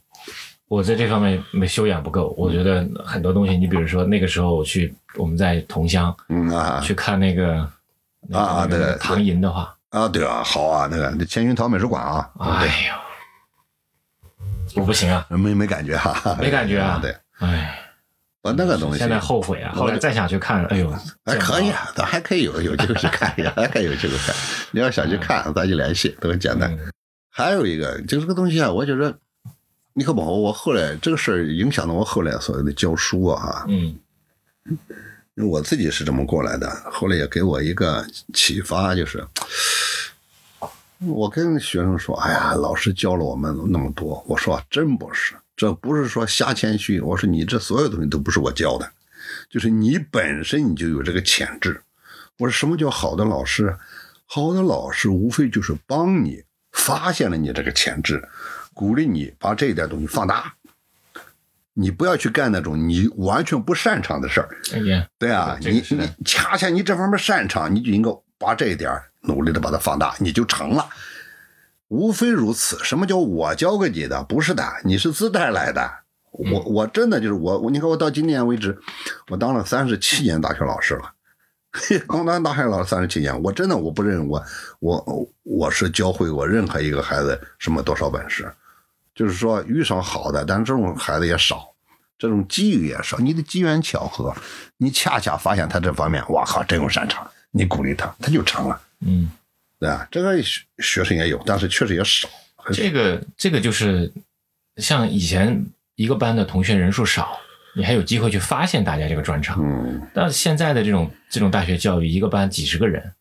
[0.68, 7.68] 我在这方面没修养不够，我觉得很多东西，你比如说那个时候我去我们在同乡嗯啊去看那个
[8.28, 12.94] 那个啊那个唐寅的画，啊，对啊，好啊，那个那千云桃美术馆啊，哎呦，
[14.74, 16.98] 我不行啊， 没没感觉哈，没感觉啊。
[17.02, 17.78] 对，哎，
[18.42, 20.90] 我那个东西现在后悔啊，后来再想去看，哎呦，
[21.24, 24.34] 还可以啊，咱还可以有有机会去看一下，还可以有机会看。
[24.72, 26.70] 你要想去看，咱就联系，都很简单。
[26.72, 26.90] 嗯。
[27.30, 29.16] 还有一个就这个东西啊，我觉得，
[29.94, 33.96] 你可把握我后来这个事儿影响了我后来所谓的教书啊，嗯。
[35.34, 38.04] 因为我自己是这么过来的，后来也给我一个
[38.34, 39.24] 启发，就是
[41.06, 47.00] 我跟学生说：“哎呀，老师教了我们那么多。”我说：“真不是，这不是说瞎谦虚。
[47.00, 48.90] 我说你这所有东西都不是我教的，
[49.48, 51.80] 就是你本身你就有这个潜质。
[52.38, 53.76] 我说什么叫好的老师？
[54.26, 56.42] 好的老师无非就是帮你
[56.72, 58.22] 发现了你这个潜质，
[58.74, 60.52] 鼓励你把这一点东西放大。
[61.74, 70.88] 你不要去干那种你完全不擅长的事儿。”哎呀，对啊，你你恰恰你这方面擅长，你就应该把这一点儿努力的把它放大，你就成了。
[71.88, 72.78] 无非如此。
[72.84, 74.22] 什么叫我教给你的？
[74.24, 75.90] 不是的，你是自带来的。
[76.30, 78.78] 我我真的就是我我，你看我到今年为止，
[79.28, 81.12] 我当了三十七年大学老师了。
[82.08, 84.40] 刚当大学老师三十七年，我真的我不认为
[84.80, 88.50] 我我我是教会过任何一个孩子什么多少本事，
[89.14, 91.74] 就是说遇上好的，但是这种孩子也少。
[92.18, 93.16] 这种机遇也少。
[93.18, 94.34] 你的机缘巧合，
[94.76, 99.30] 你恰恰发现他这方面，哇靠，真有擅长，你鼓励他，他就成了，嗯，
[99.78, 100.06] 对啊？
[100.10, 102.28] 这个学学生也有，但是确实也少。
[102.72, 104.12] 这个这个就是
[104.76, 107.38] 像以前一个班的同学人数少，
[107.74, 109.58] 你还有机会去发现大家这个专长。
[109.62, 113.12] 嗯，但现在的这种这种大学教育，一个班几十个人，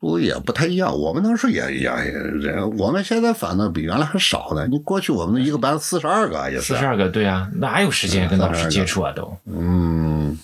[0.00, 0.98] 不也不太一样。
[0.98, 4.66] 我们那时候也也也人，我们现在反倒比原来还少呢。
[4.66, 9.12] 你过去我们一个班四十二个也是四十，二个，对啊，哪有时间跟老师接触啊？
[9.12, 10.36] 都，嗯，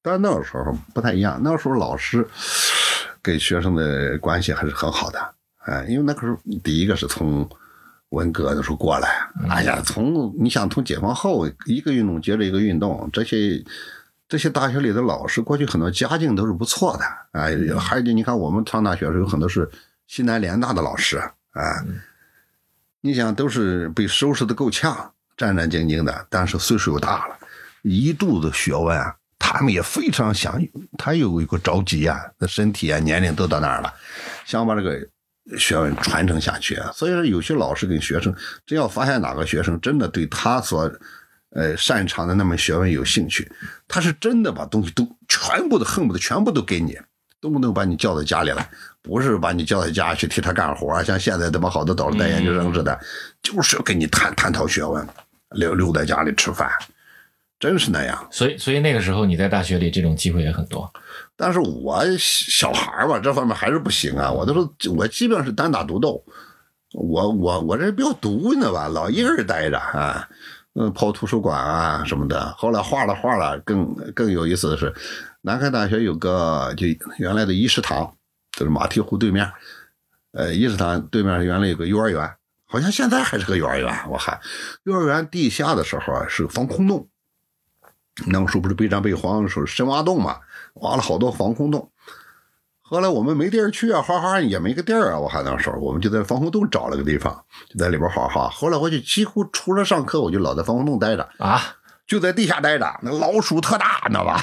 [0.00, 1.38] 但那个时候不太一样。
[1.44, 2.26] 那个时候老师
[3.26, 5.18] 跟学生的关系还是很好的，
[5.64, 7.48] 哎，因为那个时候第一个是从
[8.10, 13.60] 文革的时候过来，哎呀，从你想从解放后一个运动接着一个运动，这些
[14.28, 19.68] 这些大学里的老师过去很多家境都是不错的，哎，还有你看我们上大学的时候有很多是
[20.06, 21.18] 西南联大的老师，
[21.50, 21.84] 哎，
[23.00, 27.36] 你想都是被收拾的够呛，战战兢兢的，但是岁数又大了，
[27.82, 30.60] 一肚子学问啊，他们也非常想，
[30.98, 33.92] 他有一个着急啊，那身体啊年龄都到那儿了，
[34.44, 34.98] 想把这个
[35.58, 36.74] 学问传承下去。
[36.76, 36.90] 啊。
[36.94, 38.34] 所以说，有些老师跟学生，
[38.66, 40.90] 只要发现哪个学生真的对他所
[41.50, 43.50] 呃擅长的那门学问有兴趣，
[43.86, 46.98] 他是真的把东西都全部都恨不得全部都给你，
[47.40, 48.68] 动不动把你叫到家里来，
[49.02, 52.98] 不是把你叫到家去替他干活，像现在这么好多导师带研究生似的，
[53.42, 55.06] 就是要跟你探探讨学问，
[55.50, 56.68] 留留在家里吃饭，
[57.58, 58.28] 真是那样。
[58.30, 60.90] 所以所以那个时候你在大学里这种机会也很多。
[61.36, 64.30] 但是我小孩儿吧，这方面还是不行啊。
[64.30, 66.24] 我都是我基本上是单打独斗，
[66.92, 68.88] 我我我这比较独，你知道吧？
[68.88, 70.26] 老一个人待着啊，
[70.74, 72.54] 嗯，跑图书馆啊什么的。
[72.56, 74.94] 后来画了画了，更更有意思的是，
[75.42, 76.86] 南开大学有个就
[77.18, 78.10] 原来的一食堂，
[78.52, 79.50] 就是马蹄湖对面，
[80.32, 82.30] 呃，一食堂对面原来有个幼儿园，
[82.66, 83.94] 好像现在还是个幼儿园。
[84.08, 84.40] 我看
[84.84, 87.06] 幼儿园地下的时候啊是个防空洞，
[88.26, 90.36] 那个时候不是备战备荒的时候深挖洞嘛。
[90.80, 91.90] 挖了好多防空洞。
[92.82, 95.18] 后来我们没地儿去啊，画画也没个地儿啊。
[95.18, 97.34] 我还那时候，我们就在防空洞找了个地方，
[97.68, 98.48] 就在里边画画。
[98.48, 101.60] 后来我就几乎除了上课，我就老在防空洞待着，啊，
[102.06, 102.86] 就在地下待着。
[103.02, 104.38] 那老鼠特大，你知道吧？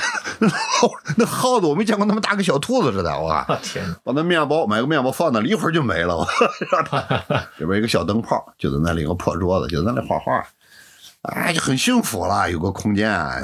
[1.17, 3.17] 那耗子我没见过那么大，跟小兔子似的。
[4.03, 6.17] 我那面包买个面包放那里，一会儿就没了。
[6.17, 6.27] 我
[7.59, 10.43] 里边一个小灯泡，就在那里有个破桌子，就在那里画画。
[11.23, 13.09] 哎，就很幸福了，有个空间。
[13.09, 13.35] 啊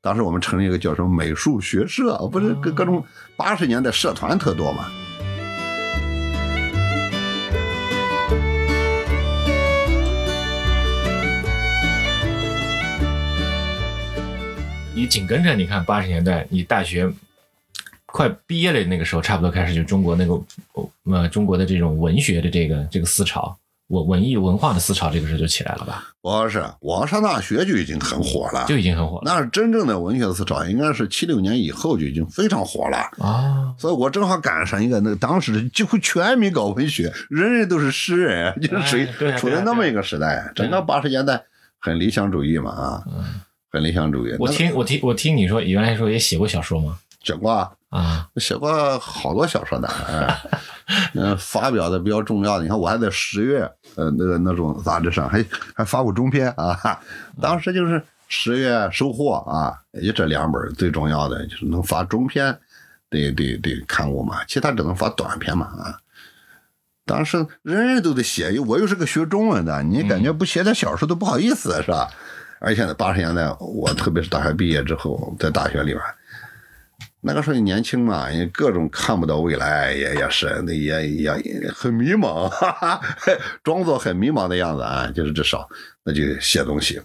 [0.00, 3.04] 当时我们成立一个叫什么美术学社，不是各各种
[3.36, 4.86] 八十年代社团特多嘛。
[14.92, 17.08] 你紧跟着，你看八十年代，你大学
[18.04, 20.40] 快毕业了那个时候，差不多开始就中国那个
[21.04, 23.56] 呃中国的这种文学的这个这个思潮，
[23.92, 26.02] 文文艺文化的思潮，这个时候就起来了吧？
[26.22, 32.96] 我是我上大学就已经很火了，就已经很火了那是真正的文学思潮，应该是七六年以后就已经非常火了。
[33.18, 33.74] 啊！
[33.78, 40.50] 所以我正好赶上一个那个当时几乎全民搞文学，人人都是诗人，就是属于处在那么一个时代。
[40.54, 41.42] 整个八十年代
[41.78, 43.04] 很理想主义嘛啊，
[43.70, 44.34] 很理想主义。
[44.38, 46.96] 我听我听我听你说，原来说也写过小说吗？
[47.22, 50.40] 写过啊，啊，写过好多小说的，哎，
[51.14, 57.00] 嗯，发表的比较重要的，你看我还在十月，呃，那个那种杂志上还还发过中篇啊，
[57.40, 62.58] 当时就是十月收获啊，也就这两本最重要的，就是能发中篇
[63.10, 65.98] 得得得刊物嘛，其他只能发短篇嘛啊。
[67.04, 72.08] 当时人人都得写，我又是个学中文的，你感觉不写点小说都不好意思，是吧？
[72.60, 76.00] 而且呢，八十年代我特别是大学毕业之后，在大学里边。
[77.24, 81.32] 那个时候你年轻嘛，也各种看不到未来，也也是那也也
[81.72, 83.00] 很迷茫，哈哈，
[83.62, 85.68] 装作很迷茫的样子啊，就是至少
[86.04, 87.00] 那就写东西。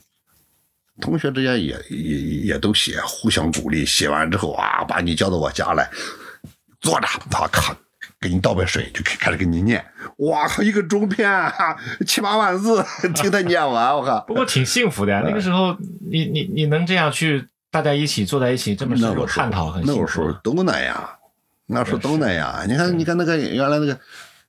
[0.99, 3.85] 同学之间也也也都写，互相鼓励。
[3.85, 5.87] 写完之后啊，把你叫到我家来，
[6.81, 7.07] 坐着，
[7.39, 7.77] 我靠，
[8.19, 9.85] 给你倒杯水，就开始给你念。
[10.17, 11.29] 哇靠，一个中篇、
[12.07, 14.19] 七八万字，听他念完，我靠。
[14.21, 15.21] 不过挺幸福的呀。
[15.23, 15.77] 那个时候，
[16.09, 17.45] 你你你能这样去
[17.81, 20.31] 大家一起坐在一起这么深入那个时候探讨，很那时候。
[20.43, 21.09] 都那样，
[21.65, 22.65] 那时候都那样。
[22.67, 23.97] 你看，你看那个原来那个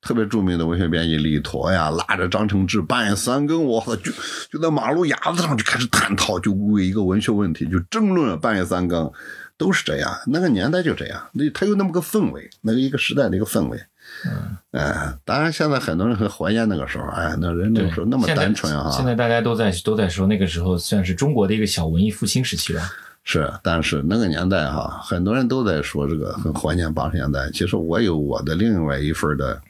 [0.00, 4.12] 特别著名的文学编辑李陀呀，拉着张承志半夜三更，我操，就
[4.50, 9.10] 就在马路牙子上就开始探讨，就为一个文学问题就争论，半夜三更
[9.56, 10.10] 都是这样。
[10.26, 13.78] 那个年代就这样，那他有那么个氛围，那个一个时代的一个氛围。
[14.24, 18.90] 嗯，哎，当然现在很多人很怀念那个时候，哎，那人那个时候那么单纯啊。
[18.90, 22.90] 现在大家都在都在说，那个时候算是中国的一个小文艺复兴时期吧。
[23.30, 27.50] 是，但是那个年代哈，很多人都在说这个很怀念八十年代。
[27.52, 29.60] 其实我有我的另外一份的，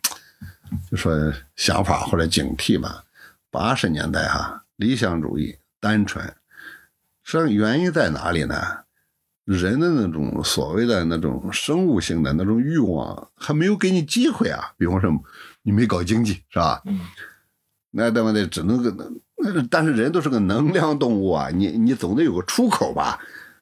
[0.88, 1.12] 就说
[1.56, 3.02] 想法或者警惕吧。
[3.50, 6.24] 八十年代哈，理想主义、单纯，
[7.24, 8.56] 实际上原因在哪里呢？
[9.44, 14.72] 人的那种所谓的那种生物性的那种欲望，还没有给你机会啊。
[14.76, 15.10] 比方说，
[15.62, 16.80] 你没搞经济，是吧？
[16.84, 17.00] 嗯，
[17.90, 18.46] 那对不对？
[18.46, 18.94] 只能个，
[19.68, 23.18] 但是人都是个能量动物啊，你你总得有个出口吧？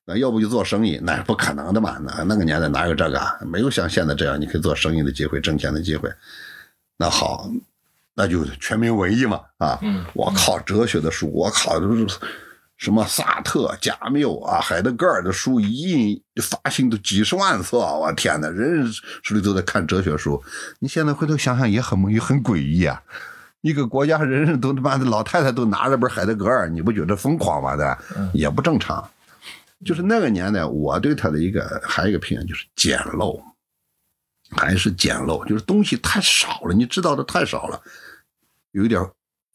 [0.07, 1.99] 那要不就做生意，那是不可能的嘛。
[2.03, 3.21] 那那个年代哪有这个？
[3.45, 6.09] 没有像现在这样，你可以做生意的机会、挣钱的机会。
[6.97, 7.51] 那好，
[8.15, 9.79] 那就全民文艺嘛啊！
[9.83, 12.07] 嗯，我靠，哲学的书，我靠，都是。
[12.79, 18.93] 什么萨特、加缪啊、海德格尔的书一印发行都几十万册，我天哪，人人
[19.23, 20.39] 手里都在看哲学书。
[20.81, 23.01] 你现在回头想想也很也很诡异啊！
[23.63, 27.75] 一个国家人人都他妈的老太太都拿着本海德格尔，你不觉得疯狂吗？
[27.77, 27.99] 的
[28.35, 29.03] 也不正常。
[29.85, 33.41] 就是那个年代，我对他的一个还有一个评价就是简陋，
[34.51, 37.81] 还是简陋，就是东西太少了，你知道的太少了，
[38.73, 39.01] 有点。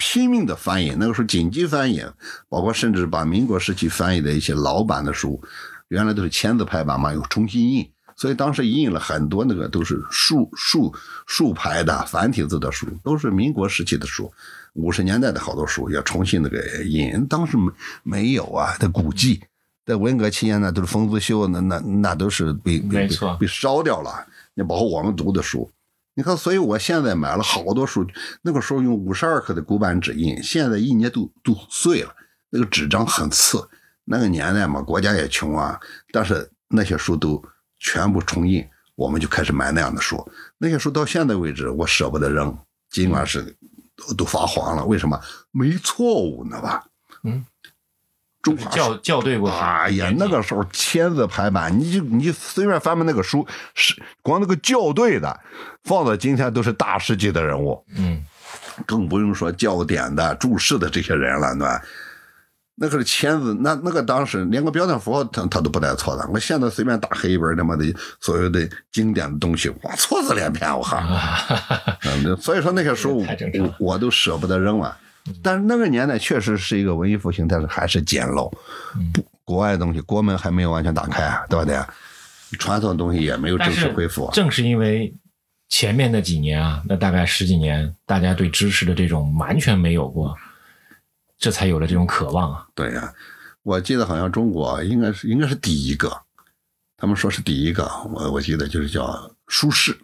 [0.03, 2.03] 拼命的翻译，那个时候紧急翻译，
[2.49, 5.39] 包括甚至把民国时期翻译的一些老版的书，
[5.89, 10.91] 原来都是签字排版嘛，又重新印，所以当时印了很多那个都是竖竖
[11.27, 14.33] 竖排的繁体字的书，都是民国时期的书，
[14.73, 19.39] 五十年代的好多书也重新那个印，当时没没有啊，的古迹，
[19.85, 23.09] 在文革期间呢都是封子修，那那那都是被被
[23.39, 25.69] 被烧掉了，你包括我们读的书。
[26.13, 28.05] 你看，所以我现在买了好多书，
[28.41, 32.13] 那个时候用五十二克的古板纸印，现在一捏都都碎了，
[32.49, 33.67] 那个纸张很次。
[34.03, 35.79] 那个年代嘛，国家也穷啊，
[36.11, 37.41] 但是那些书都
[37.79, 40.29] 全部重印，我们就开始买那样的书。
[40.57, 42.55] 那些书到现在为止，我舍不得扔，
[42.89, 43.55] 尽管是
[43.95, 45.19] 都都发黄了，为什么？
[45.51, 46.83] 没错误呢吧？
[47.23, 47.45] 嗯。
[48.41, 55.39] 中校校对过，哎呀，那个时候签字排版，你就你随便翻翻那个书，是光那个校对的，
[55.83, 58.23] 放到今天都是大师级的人物，嗯，
[58.85, 61.81] 更不用说校点的、注释的这些人了，对吧？
[62.73, 66.27] 那个是签字，那那个当时连个标点符号他他都不带错的。
[66.33, 67.85] 我现在随便打黑一本他妈的
[68.19, 70.97] 所有的经典的东西，哇，错字连篇，我哈，
[72.41, 74.97] 所以说那些书我我都舍不得扔了。
[75.43, 78.51] 但是那个年代确实是一个文艺复兴，但是还是简陋。
[79.13, 81.79] 不，国外的东西，国门还没有完全打开啊，对不对？
[82.57, 84.29] 传统的东西也没有正式恢复。
[84.33, 85.13] 正是因为
[85.69, 90.35] 前面那几年啊，那大概十几年，大家对知识的这种完全没有过，
[91.37, 92.65] 这才有了这种渴望啊。
[92.73, 93.13] 对呀，
[93.63, 96.11] 我记得好像中国应该是应该是第一个，
[96.97, 99.95] 他们说是第一个，我我记得就是叫苏轼，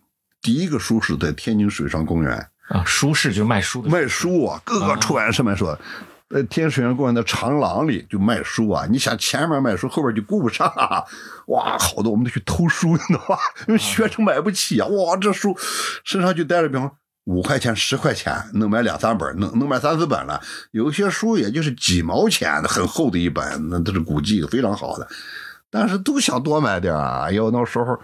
[0.41, 2.47] 第一个苏轼在天津水上公园。
[2.69, 5.65] 啊，书市就卖书的，卖书啊，各个出版社卖书，
[6.29, 8.85] 呃天水公园的长廊里就卖书啊。
[8.89, 11.01] 你想前面卖书，后边就顾不上啊。
[11.47, 13.37] 哇，好多我们都去偷书，你知道吧？
[13.67, 14.87] 因为学生买不起啊。
[14.87, 15.57] 哇，这书
[16.03, 16.91] 身上就带着，比方
[17.23, 20.41] 五块钱、十块钱能买两三本，能能买三四本了。
[20.71, 25.07] 有些书也就是几毛钱的，很厚的一本，那都是古迹，非常好的。
[25.69, 27.27] 但是都想多买点啊。
[27.27, 27.97] 哎呦，那时候。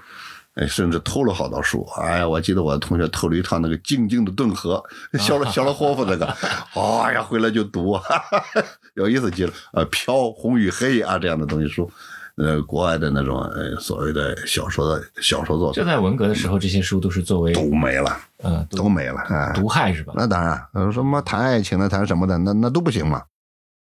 [0.55, 1.83] 哎，甚至偷了好多书。
[1.97, 4.83] 哎呀，我记得我的同学偷了一趟那个《静静的顿河》，
[5.17, 6.25] 小了小了霍夫那个，
[7.03, 7.99] 哎呀，回来就读，
[8.95, 9.53] 有意思极了。
[9.73, 11.89] 呃，《飘》《红与黑》啊，这样的东西书，
[12.35, 15.81] 呃，国外的那种呃所谓的小说的小说作品。
[15.81, 20.13] 就在文革的时候，这些书都是作为都没了，嗯，都没了，哎，毒害是吧？
[20.15, 23.23] 那当然，呃，什么谈爱情的，谈什么的，那那都不行嘛。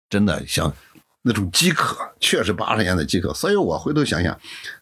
[0.08, 0.70] 真的像
[1.22, 3.32] 那种饥渴，确实八十年代饥渴。
[3.32, 4.38] 所以我回头想想。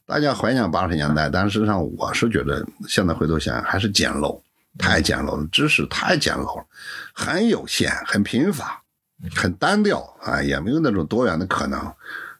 [0.06, 4.40] 大家怀念八十年代，但实际上我是觉得，现在回头想还是简陋，
[4.76, 6.64] 太简陋了，知识太简陋了，
[7.12, 8.82] 很有限，很贫乏，
[9.36, 11.80] 很单调啊，也没有那种多元的可能。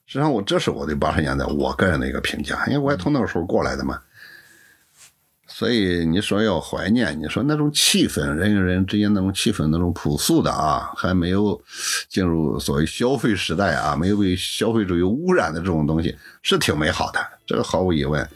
[0.07, 4.01] 实际上，我这是我对八十年代我个人的一个评价，因为我也从那个时候过来的嘛。
[5.61, 11.61] 所以你说要怀念，你说那种气氛，人与人之间那种气氛，那种朴素的啊，还没有
[12.09, 18.27] 进入所谓消费时代啊，没有被消费主义污染的这种东西，是挺美好的，这个毫无疑问。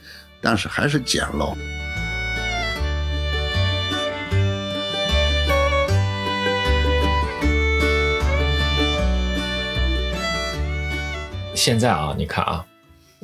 [0.43, 1.57] 但是还是简陋。
[11.55, 12.63] 现在啊，你看啊。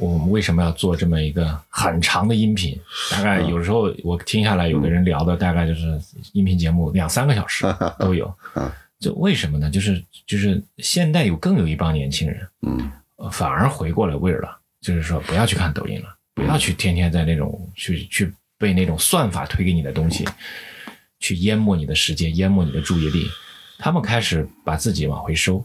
[0.01, 2.77] 我们为什么要做这么一个很长的音频？
[3.11, 6.01] 大概有时候我听下来，有的人聊的大概就是
[6.33, 7.67] 音频节目两三个小时
[7.99, 8.33] 都有。
[8.99, 9.71] 就为什么呢？
[9.71, 12.91] 就是就是现在有更有一帮年轻人，嗯，
[13.31, 14.59] 反而回过了味儿了。
[14.81, 20.27] 就是说不要去看抖音了，不要去天天在那种去去被那种算法推给你的东西
[21.19, 23.27] 去淹没你的时间，淹没你的注意力。
[23.79, 25.63] 他们开始把自己往回收。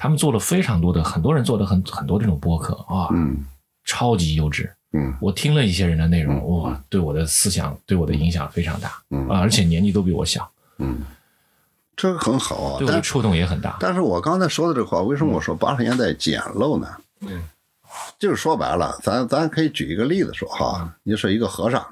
[0.00, 3.44] 他们做了非常多的，很多人做的很很多这种播客啊，嗯，
[3.84, 9.28] 超级优质，嗯，我听了一些人的内容，哇，对我的思想对我的影响非常大，嗯。
[9.28, 11.02] 啊，而且年纪都比我小，嗯，
[11.94, 12.78] 这个很好啊。
[12.78, 13.76] 对我的触动也很大。
[13.78, 16.88] 但是我刚才说的这话，为什么我说八十年代简陋呢？
[17.20, 17.42] 嗯，
[18.18, 21.86] 就是说白了，咱咱可以举一个例子说哈，你说一个和尚，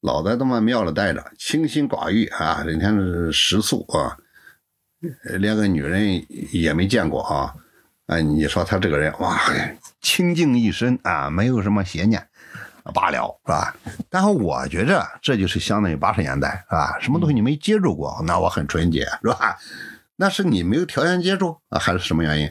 [0.00, 4.16] 老在他妈庙里待着，清心寡欲啊，整天是食素啊，呃
[5.38, 7.54] 连个女人也没见过啊，
[8.06, 9.38] 哎，你说他这个人哇，
[10.00, 12.26] 清净一身啊，没有什么邪念。
[12.94, 13.74] 罢了，是吧？
[14.08, 16.96] 但是我觉着这就是相当于八十年代，是吧？
[17.00, 19.58] 什么东西你没接触过，那我很纯洁，是吧？
[20.14, 22.48] 那是你没有条件接触啊，还是什么原因？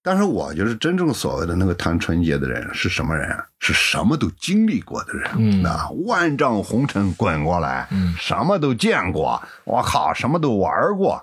[0.00, 3.44] 但是我觉得真正所谓的那个谈纯洁的人是什么人啊？
[3.58, 11.20] 是什么都经历过的人，嗯那万丈红尘滚过来，嗯什么都见过，我靠，什么都玩过。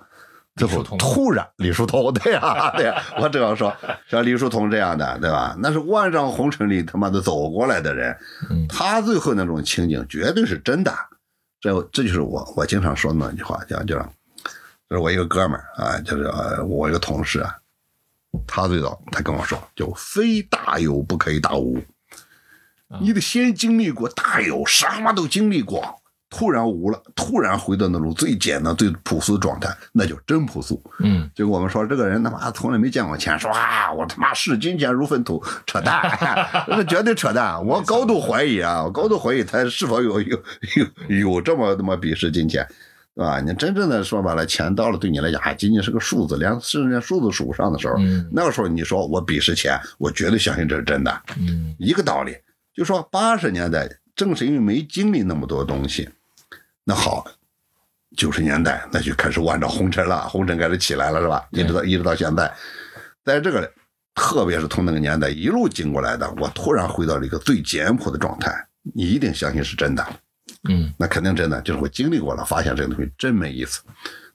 [0.56, 3.76] 最后突然，李叔同，对呀、 对呀、我这样说，
[4.08, 5.56] 像李叔同这样的，对吧？
[5.60, 8.16] 那是万丈红尘里他妈的走过来的人，
[8.51, 8.68] 嗯。
[8.68, 10.93] 他最后那种情景绝对是真的。
[11.60, 13.97] 这这就是我我经常说的那句话，叫叫，
[14.89, 17.56] 就是我一个哥们儿啊，就是呃我一个同事啊，
[18.45, 21.82] 他最早他跟我说，就非大有不可以大无，
[22.99, 26.01] 你得先经历过大有，什么都经历过，
[26.36, 30.81] 突然无了，突然回到那种最简单、最朴素的状态，那就真朴素。
[30.99, 36.01] 嗯结果我们说这个人他妈从来没见过钱，说啊我他妈视金钱如粪土，扯淡，
[36.67, 37.63] 那 绝对扯淡。
[37.63, 40.43] 我高度怀疑啊，我高度怀疑他是否有有
[41.07, 42.67] 有有这么他妈鄙视金钱，
[43.15, 43.39] 对吧？
[43.39, 51.21] 你真正的说白了，钱到了对你来讲，还仅仅是个数字，连甚至连数字数不上的时候，嗯那个时候你说我鄙视钱，我绝对相信这是真的。
[51.38, 52.36] 嗯一个道理，
[52.73, 56.07] 就说八十年代正是因为没经历那么多东西，
[56.84, 57.25] 那好，
[58.17, 61.45] 九十年代那就开始万丈红尘了，红尘开始起来了，是吧？
[61.51, 62.53] 一直到一直到现在，
[63.23, 63.71] 在这个
[64.13, 68.53] 特别是从那个年代一路经过来的，我突然回到了一个最简朴的状态，
[68.93, 70.05] 你一定相信是真的，
[70.69, 73.81] 嗯那肯定真的，就是我经历过了，发现这个东西真没意思，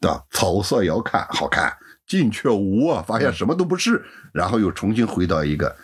[0.01, 0.24] 对吧？
[0.30, 1.72] 草色遥看好看，
[2.07, 5.76] 近却无啊，发现什么都不是，然后又重新回到一个，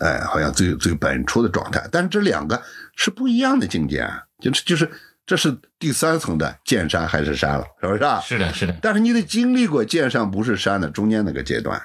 [0.00, 1.88] 哎，好像最最本初的状态。
[1.92, 2.60] 但是这两个
[2.96, 4.90] 是不一样的境界啊，就是就是
[5.30, 8.20] 这是第三层的见山还是山了，是不是啊？
[8.20, 11.80] 是的，是的，但是你得经历过见山不是山的中间那个阶段，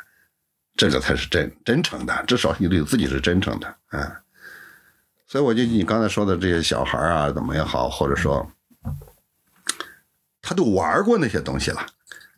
[0.76, 4.12] 这个才是真真诚的，至少你对自己是真诚的，嗯。
[5.28, 8.52] 所以我觉得你刚才说的这些小孩啊，怎么也好，或者说
[10.42, 11.86] 他都玩过那些东西了，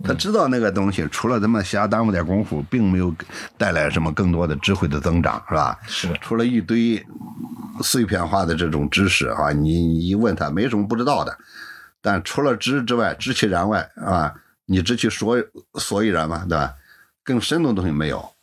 [0.03, 3.13] 他知道那个东西除了他妈瞎耽误点功夫，并没有
[3.57, 5.79] 带来什么更多的智慧的增长，是吧？
[5.87, 7.03] 是，除了一堆
[7.81, 11.35] 碎片化的这种知识啊，你你一问他没什么不知道的，
[12.01, 14.33] 但除了知之外，知其然外啊，
[14.65, 15.35] 你知其所
[15.75, 16.73] 所以然嘛，对吧？
[17.23, 18.33] 更深的东西没有，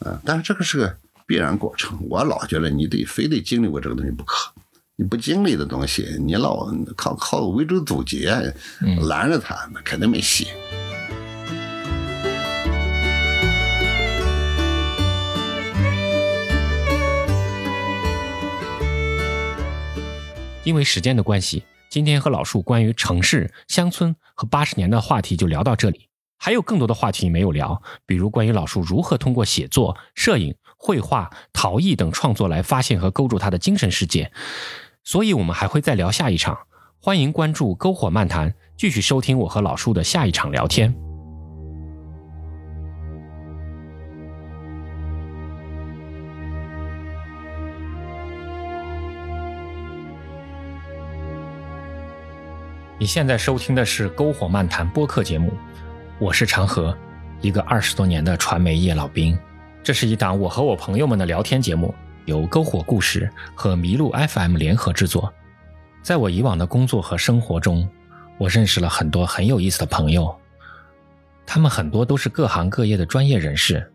[0.00, 0.96] 嗯，但是这个是个
[1.26, 4.50] 必然过程，我老觉得你得非得经历过这个东西不可。
[4.98, 8.30] 你不经历的东西，你老靠靠围追堵截
[8.80, 10.48] 嗯拦着他，那肯定没戏。
[20.64, 26.08] 因为时间的关系，今天和老树关于城市、乡村和八十年的话题就聊到这里。
[26.38, 34.32] 还有更多的话题没有聊，比如关于老树如何通过写作、摄影、绘画、陶艺等创作来发现和勾住他的精神世界。
[35.06, 36.58] 所以我们还会再聊下一场。
[37.00, 40.92] 欢迎关注“篝火漫谈”，继续收听我和老树的下一场聊天。
[52.98, 55.52] 你现在收听的是《篝火漫谈》播客节目，
[56.18, 56.92] 我是长河，
[57.40, 59.38] 一个二十多年的传媒业老兵。
[59.84, 61.94] 这是一档我和我朋友们的聊天节目，
[62.26, 65.32] 由篝火故事和麋鹿 FM 联合制作。
[66.02, 67.88] 在我以往的工作和生活中，
[68.38, 70.36] 我认识了很多很有意思的朋友，
[71.46, 73.92] 他们很多都是各行各业的专业人士。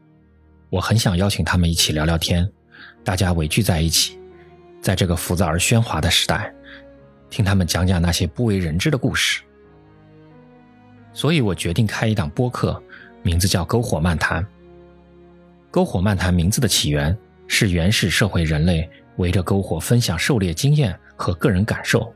[0.69, 2.49] 我很想邀请他们一起聊聊天，
[3.03, 4.17] 大家围聚在一起，
[4.81, 6.53] 在这个浮躁而喧哗的时代，
[7.29, 9.41] 听他们讲讲那些不为人知的故事。
[11.13, 12.81] 所以我决定开一档播客，
[13.21, 14.41] 名字叫《篝火漫谈》。
[15.71, 17.17] 篝火漫谈名字的起源
[17.53, 22.15] 是原始社会人类围着篝火分享狩猎经验和个人感受，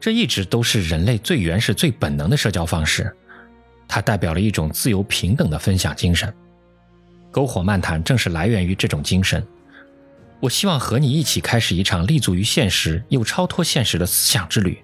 [0.00, 3.14] 这一直都是人类最原始、最本能的社交方式。
[3.86, 6.34] 它代表了一种自由平等的分享精神。
[7.32, 9.46] 篝火漫谈正是来源于这种精神。
[10.40, 14.76] 我希望和你一起开始一场立足于现实又超脱现实的思想之旅。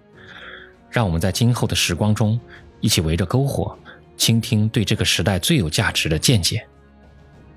[0.88, 2.38] 让我们在今后的时光中，
[2.80, 3.76] 一起围着篝火，
[4.16, 6.64] 倾听对这个时代最有价值的见解。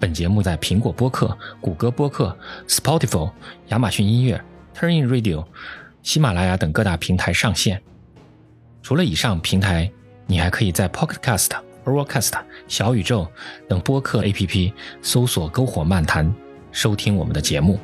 [0.02, 2.36] 本节目在苹果播客、谷歌播客、
[2.68, 3.32] Spotify、
[3.68, 4.44] 亚马逊音乐、
[4.76, 5.46] Turn In Radio、
[6.02, 7.80] 喜马拉雅等各大平台上线。
[8.82, 9.92] 除了以上平台，
[10.26, 11.52] 你还可以在 Pocket Cast、
[11.86, 12.34] Overcast、
[12.68, 13.28] 小宇宙
[13.70, 14.74] 等播客 APP
[15.04, 16.34] 搜索“篝火漫谈”，
[16.74, 17.80] 收听我们的节目。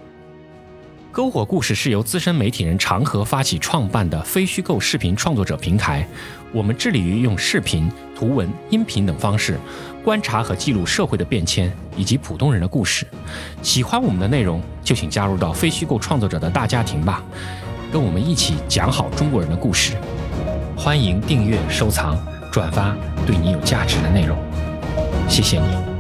[1.14, 6.08] 篝火故事是由资深媒体人长河发起创办的非虚构视频创作者平台。
[6.52, 9.60] 我们致力于用视频、图文、音频等方式，
[10.08, 13.06] 观察和记录社会的变迁以及普通人的故事。
[13.62, 17.22] 喜欢我们的内容，就请加入到非虚构创作者的大家庭吧，
[17.92, 19.98] 跟我们一起讲好中国人的故事。
[20.78, 22.18] 欢迎订阅、收藏、
[22.50, 24.38] 转发对你有价值的内容，
[25.28, 25.97] 谢谢你。